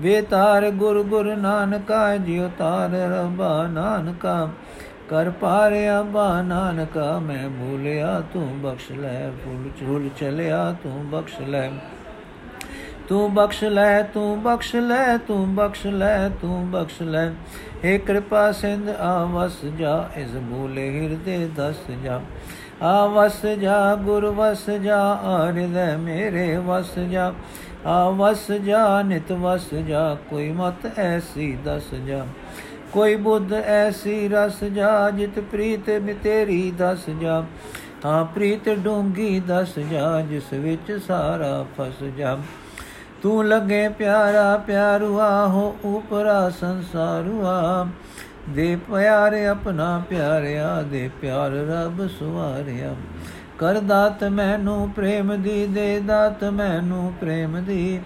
ਵੇ 0.00 0.22
ਤਾਰ 0.22 0.70
ਗੁਰ 0.70 1.02
ਗੁਰ 1.02 1.36
ਨਾਨਕਾ, 1.36 2.16
ਜਿਉ 2.16 2.50
ਤਾਰ 2.58 2.90
ਰਬਾ 2.90 3.66
ਨਾਨਕਾ। 3.66 4.48
ਕਰ 5.08 5.30
ਪਾਰਿਆ 5.30 6.02
ਬਾ 6.02 6.42
ਨਾਨਕਾ, 6.42 7.18
ਮੈਂ 7.18 7.48
ਭੁਲਿਆ, 7.48 8.22
ਤੂੰ 8.32 8.60
ਬਖਸ਼ 8.62 8.92
ਲੈ 8.92 9.30
ਫੁੱਲ 9.30 9.70
ਝੂਲ 9.80 10.08
ਚਲਿਆ, 10.20 10.76
ਤੂੰ 10.82 11.10
ਬਖਸ਼ 11.10 11.40
ਲੈ। 11.40 11.70
ਤੂੰ 13.08 13.34
ਬਖਸ਼ 13.34 13.64
ਲੈ, 13.64 14.02
ਤੂੰ 14.02 14.42
ਬਖਸ਼ 14.42 14.76
ਲੈ, 14.76 15.16
ਤੂੰ 15.16 15.54
ਬਖਸ਼ 15.54 15.86
ਲੈ, 15.86 16.28
ਤੂੰ 16.28 16.70
ਬਖਸ਼ 16.70 17.02
ਲੈ। 17.02 17.30
ਏ 17.84 17.98
ਕਿਰਪਾ 17.98 18.52
ਸਿੰਧ 18.52 18.88
ਆਵਸ 18.88 19.64
ਜਾ, 19.78 20.10
ਇਸ 20.16 20.30
ਭੂਲੇ 20.50 20.88
ਹਿਰਦੇ 20.90 21.48
ਦਸ 21.56 21.90
ਜਾ। 22.04 22.20
ਆਵਸ 22.82 23.46
ਜਾ, 23.60 23.94
ਗੁਰ 23.94 24.26
ਵਸ 24.26 24.70
ਜਾ 24.70 24.98
ਹਿਰਦੈ 25.56 25.96
ਮੇਰੇ 25.96 26.56
ਵਸ 26.56 26.98
ਜਾ। 27.10 27.32
ਆਵਸ 27.86 28.50
ਜਾ, 28.52 29.02
ਨਿਤ 29.02 29.32
ਵਸ 29.32 29.74
ਜਾ, 29.74 30.16
ਕੋਈ 30.30 30.50
ਮਤ 30.52 30.86
ਐਸੀ 30.98 31.56
ਦਸ 31.64 31.94
ਜਾ। 32.06 32.24
ਕੋਈ 32.92 33.16
ਬੁੱਧ 33.16 33.52
ਐਸੀ 33.52 34.28
ਰਸ 34.28 34.64
ਜਾ, 34.64 35.10
ਜਿਤ 35.10 35.38
ਪ੍ਰੀਤ 35.40 35.90
ਤੇਰੀ 36.22 36.70
ਦਸ 36.78 37.10
ਜਾ। 37.20 37.42
ਹਾਂ 38.04 38.24
ਪ੍ਰੀਤ 38.24 38.68
ਡੂੰਗੀ 38.68 39.40
ਦਸ 39.48 39.78
ਜਾ, 39.78 40.20
ਜਿਸ 40.20 40.52
ਵਿੱਚ 40.52 40.92
ਸਾਰਾ 41.06 41.66
ਫਸ 41.78 42.02
ਜਾ। 42.18 42.38
ਤੂੰ 43.22 43.48
ਲਗੇ 43.48 43.88
ਪਿਆਰਾ 43.88 44.56
ਪਿਆਰੂਆ, 44.56 45.46
ਹੋ 45.46 45.76
ਉਪਰਾ 45.84 46.50
ਸੰਸਾਰੂਆ। 46.50 47.86
ਦੇ 48.48 48.76
ਪਿਆਰੇ 48.76 49.46
ਆਪਣਾ 49.46 50.02
ਪਿਆਰਿਆ, 50.10 50.82
ਦੇ 50.82 51.10
ਪਿਆਰ 51.20 51.50
ਰਬ 51.50 52.06
ਸੁਵਾਰਿਆ 52.06 52.94
ਕਰ 53.58 53.80
ਦਾਤ 53.80 54.24
ਮੈਨੂੰ 54.24 54.90
ਪ੍ਰੇਮ 54.90 55.42
ਦੀ, 55.42 55.66
ਦੇ 55.66 56.00
ਦਾਤ 56.00 56.44
ਮੈਨੂੰ 56.44 57.12
ਪ੍ਰੇਮ 57.20 57.64
ਦੀ। 57.64 58.00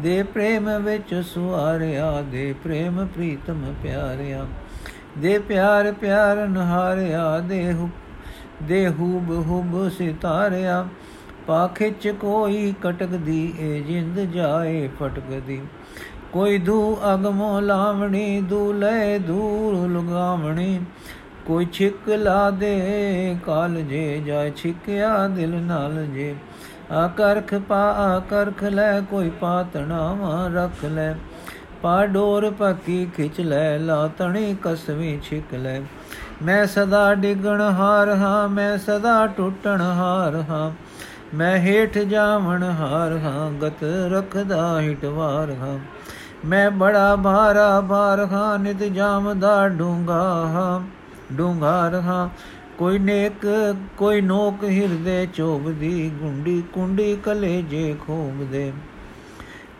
ਦੇ 0.00 0.22
ਪ੍ਰੇਮ 0.22 0.82
ਵਿੱਚ 0.82 1.22
ਸੁਆਰਿਆ, 1.26 2.22
ਦੇ 2.22 2.54
ਪ੍ਰੇਮ 2.64 3.06
ਪ੍ਰੀਤਮ 3.06 3.74
ਪਿਆਰਿਆ। 3.82 4.46
ਦੇ 5.18 5.38
ਪਿਆਰ 5.38 5.92
ਪਿਆਰ 5.92 6.36
ਨਹਾਰਿਆ, 6.36 7.38
ਦੇ 7.38 7.74
ਦੇ 8.62 8.88
ਹੂਬ 8.88 9.30
ਹੂਬ 9.30 9.88
ਸਿਤਾਰਿਆ। 9.88 10.86
ਪਾਖਿਚ 11.46 12.08
ਕੋਈ 12.08 12.74
ਕਟਕਦੀ, 12.82 13.54
ਏ 13.58 13.80
ਜਿੰਦ 13.80 14.20
ਜਾਏ 14.20 14.88
ਫਟਕਦੀ। 15.00 15.62
ਕੋਈ 16.32 16.58
ਦੂ 16.58 16.98
ਅਗਮੋ 17.14 17.60
ਲਾਵਣੀ, 17.60 18.40
ਦੂ 18.40 18.72
ਲੈ 18.72 19.18
ਦੂਰ 19.18 19.88
ਲੁਗਾਵਣੀ। 19.88 20.80
ਕੋਈ 21.46 21.66
ਛਿਕ 21.72 22.08
ਲਾ 22.08 22.50
ਦੇ, 22.50 23.36
ਕਾਲ 23.46 23.82
ਜੇ 23.82 24.22
ਜਾਏ 24.26 24.52
ਛਿਕਿਆ 24.56 25.28
ਦਿਲ 25.28 25.50
ਨਾਲ 25.50 26.06
ਜੇ। 26.06 26.34
ਆਕਰਖ 26.92 27.54
ਪਾ 27.54 27.82
ਆਕਰਖ 27.92 28.64
ਲੈ, 28.64 29.00
ਕੋਈ 29.00 29.30
ਪਾਤਣਾ 29.30 30.50
ਰੱਖ 30.54 30.84
ਲੈ। 30.84 31.14
ਪਾ 31.82 32.06
ਡੋਰ 32.06 32.50
ਪੱਕੀ 32.50 33.06
ਖਿਚ 33.16 33.40
ਲੈ, 33.40 33.78
ਲਾ 33.78 34.10
ਤਣੀ 34.18 34.56
ਕਸਵੀ 34.62 35.20
ਛਿਕ 35.22 35.54
ਲੈ। 35.54 35.80
ਮੈਂ 36.42 36.66
ਸਦਾ 36.66 37.14
ਡਿਗਣ 37.14 37.60
ਹਾਰ 37.60 38.08
ਹਾਂ, 38.08 38.48
ਮੈਂ 38.48 38.78
ਸਦਾ 38.78 39.26
ਟੁੱਟਣ 39.26 39.80
ਹਾਰ 39.80 40.44
ਹਾਂ। 40.50 40.70
ਮੈਂ 41.34 41.58
ਹੇਠ 41.58 41.98
ਜਾਵਣ 41.98 42.62
ਹਾਰ 42.62 43.12
ਹਾਂ, 43.12 43.50
ਗਤ 43.52 43.84
ਰਖਦਾ 43.84 44.80
ਹਿਟਵਾਰ 44.80 45.50
ਹਾਂ। 45.50 45.78
ਮੈਂ 46.46 46.70
ਬੜਾ 46.70 47.16
ਭਾਰਾ 47.16 47.80
ਭਾਰ 47.80 48.18
ਹਾਂ, 48.20 48.58
ਨਿਤ 48.58 48.82
ਜਾਮ 48.82 49.40
ਦਾ 49.40 49.68
ਡੂੰਗਾ 49.68 50.22
ਹਾਂ 50.46 50.80
ਡੂੰਗਾ 51.34 51.88
ਰਹਾ। 51.88 52.30
ਕੋਈ 52.78 52.98
ਨੇਕ, 52.98 53.46
ਕੋਈ 53.96 54.20
ਨੋਕ 54.20 54.64
ਹਿਰਦੇ 54.64 55.26
ਚੋਬਦੀ 55.34 56.10
ਗੁੰਡੀ, 56.20 56.62
ਕੁੰਡੀ 56.72 57.16
ਕਲੇਜੇ 57.16 57.96
ਖੋਬਦੇ। 58.06 58.72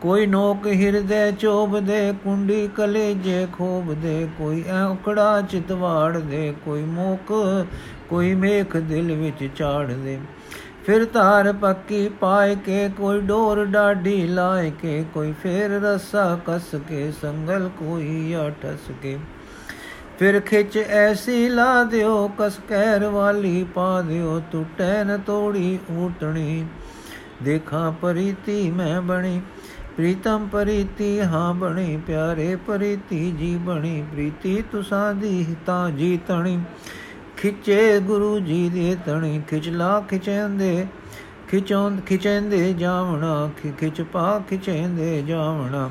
ਕੋਈ 0.00 0.26
ਨੋਕ 0.26 0.66
ਹਿਰਦੇ 0.66 1.32
ਚੋਬਦੇ, 1.32 2.14
ਕੁੰਡੀ 2.24 2.68
ਕਲੇਜੇ 2.76 3.46
ਖੋਬਦੇ। 3.52 4.28
ਕੋਈ 4.38 4.64
ਔਕੜਾ 4.90 5.42
ਚਿਤਵਾੜ 5.42 6.18
ਦੇ 6.18 6.54
ਕੋਈ 6.64 6.82
ਮੋਕ, 6.82 7.32
ਕੋਈ 8.08 8.34
ਮੇਖ 8.34 8.76
ਦਿਲ 8.76 9.12
ਵਿੱਚ 9.12 9.48
ਚਾੜ 9.56 9.86
ਦੇ 9.86 10.18
ਫਿਰ 10.86 11.04
ਧਾਰ 11.04 11.52
ਪੱਕੀ 11.52 12.08
ਪਾਏ 12.08 12.56
ਕੇ 12.56 12.88
ਕੋਈ 12.96 13.20
ਡੋਰ 13.20 13.64
ਡਾਢੀ 13.64 14.26
ਲਾਏ 14.26 14.72
ਕੇ, 14.82 15.04
ਕੋਈ 15.14 15.32
ਫੇਰ 15.42 15.70
ਰਸਾ 15.70 16.38
ਕਸ 16.46 16.74
ਕੇ, 16.88 17.12
ਸੰਗਲ 17.12 17.68
ਕੋਈ 17.78 18.32
ਆ 18.32 18.50
ਠਸ 18.62 18.90
ਕੇ। 19.02 19.18
ਫਿਰ 20.18 20.40
ਖਿੱਚ 20.40 20.76
ਐਸੀ 20.78 21.48
ਲਾ 21.48 21.84
ਦਿਓ, 21.84 22.30
ਕਸ 22.38 22.58
ਕਹਿਰ 22.68 23.04
ਵਾਲੀ 23.04 23.66
ਪਾ 23.74 24.00
ਦਿਓ 24.02 24.40
ਟੁੱਟੈ 24.52 25.04
ਨ 25.04 25.18
ਤੋੜੀ 25.18 25.78
ਊਟਣੀ। 25.90 26.64
ਦੇਖਾਂ 27.42 27.92
ਪਰੀਤੀ 27.92 28.70
ਮੈਂ 28.70 29.00
ਬਣੀ, 29.02 29.40
ਪ੍ਰੀਤਮ 29.96 30.48
ਪਰੀਤੀ 30.52 31.20
ਹਾਂ 31.20 31.54
ਬਣੀ, 31.54 31.96
ਪਿਆਰੇ 32.06 32.56
ਪਰੀਤੀ 32.56 33.30
ਜੀ 33.30 33.56
ਬਣੀ, 33.56 34.02
ਪ੍ਰੀਤੀ 34.12 34.62
ਤੁਸਾਂ 34.72 35.14
ਦੀ 35.14 35.56
ਤਾਂ 35.66 35.90
ਜੀਤਣੀ। 35.90 36.58
ਖਿੱਚੇ 37.36 38.00
ਗੁਰੂ 38.00 38.38
ਜੀ 38.40 38.68
ਦੇ 38.68 38.96
ਤਣੀ 39.06 39.42
ਖਿਚਲਾ 39.48 40.00
ਖਿਚੈਂਦੇ, 40.00 40.86
ਖਿਚੋਂ 41.48 41.90
ਖਿਚੈਂਦੇ 42.06 42.72
ਜਾਵਣਾ 42.72 43.50
ਖਿਚ 43.78 44.02
ਪਾ 44.02 44.42
ਖਿਚੈਂਦੇ 44.50 45.22
ਜਾਵਣਾ। 45.22 45.90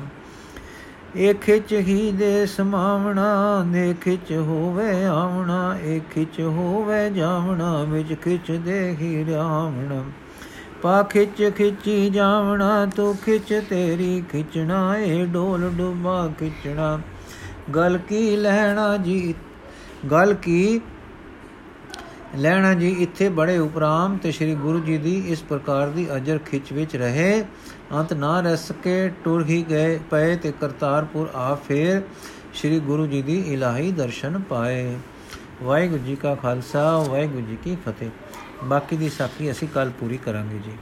ਇਹ 1.16 1.34
ਖਿਚ 1.34 1.72
ਹੀ 1.72 2.12
ਦੇ 2.12 2.46
ਸਮਾਵਣਾ 2.46 3.62
ਨੇ 3.66 3.94
ਖਿਚ 4.00 4.32
ਹੋਵੇ 4.32 5.04
ਆਵਣਾ, 5.04 5.78
ਇਹ 5.84 6.00
ਖਿਚ 6.14 6.40
ਹੋਵੇ 6.40 7.10
ਜਾਵਣਾ, 7.10 7.84
ਵਿੱਚ 7.84 8.14
ਖਿਚ 8.14 8.52
ਦੇ 8.52 8.96
ਹੀ 9.00 9.24
ਰਾਵਣਾ। 9.32 10.04
ਪਾ 10.82 11.02
ਖਿਚ 11.02 11.50
ਖਿਚੀ 11.56 12.10
ਜਾਵਣਾ, 12.10 12.86
ਤੂੰ 12.86 13.16
ਖਿਚ 13.16 13.62
ਤੇਰੀ 13.70 14.22
ਖਿਚਣਾ 14.32 14.96
ਏ 14.96 15.26
ਡੋਲ 15.26 15.70
ਡੁਬਾ 15.74 16.30
ਖਿਚਣਾ। 16.38 17.00
ਗਲ 17.74 17.98
ਕੀ 17.98 18.36
ਲੈਣਾ 18.36 18.96
ਜੀ, 18.96 19.34
ਗਲ 20.10 20.34
ਕੀ 20.34 20.80
ਲੈਣਾ 22.36 22.74
ਜੀ, 22.74 22.88
ਇੱਥੇ 22.88 23.28
ਬੜੇ 23.28 23.58
ਉਪਰਾਮ 23.58 24.16
ਤੇ 24.16 24.32
ਸ੍ਰੀ 24.32 24.54
ਗੁਰੂ 24.54 24.80
ਜੀ 24.80 24.96
ਦੀ 24.98 25.16
ਇਸ 25.26 25.42
ਪ੍ਰਕਾਰ 25.42 25.88
ਦੀ 25.88 26.06
ਅਜਰ 26.16 26.38
ਖਿੱਚ 26.38 26.72
ਵਿੱਚ 26.72 26.96
ਰਹੇ। 26.96 27.44
ਅੰਤ 27.92 28.12
ਨਾ 28.12 28.40
ਰਹਿ 28.40 28.56
ਸਕੇ 28.56 29.08
ਟੁਰ 29.24 29.44
ਹੀ 29.44 29.64
ਗਏ 29.70 29.98
ਪਏ 30.10 30.36
ਤੇ 30.36 30.52
ਕਰਤਾਰਪੁਰ 30.60 31.30
ਆ 31.34 31.54
ਫੇਰ 31.54 32.02
ਸ੍ਰੀ 32.54 32.80
ਗੁਰੂ 32.80 33.06
ਜੀ 33.06 33.22
ਦੀ 33.22 33.38
ਇਲਾਹੀ 33.46 33.92
ਦਰਸ਼ਨ 33.92 34.38
ਪਾਏ। 34.38 34.96
ਵਾਹਿਗੁਰੂ 35.62 36.02
ਜੀ 36.02 36.16
ਕਾ 36.16 36.34
ਖਾਲਸਾ, 36.34 36.98
ਵਾਹਿਗੁਰੂ 36.98 37.46
ਜੀ 37.46 37.58
ਕੀ 37.64 37.76
ਫਤਿਹ। 37.86 38.10
ਬਾਕੀ 38.64 38.96
ਦੀ 38.96 39.08
ਸਾਖੀ 39.08 39.50
ਅਸੀਂ 39.50 39.68
ਕੱਲ 39.68 39.90
ਪੂਰੀ 40.00 40.16
ਕਰਾਂਗੇ 40.16 40.58
ਜੀ। 40.58 40.72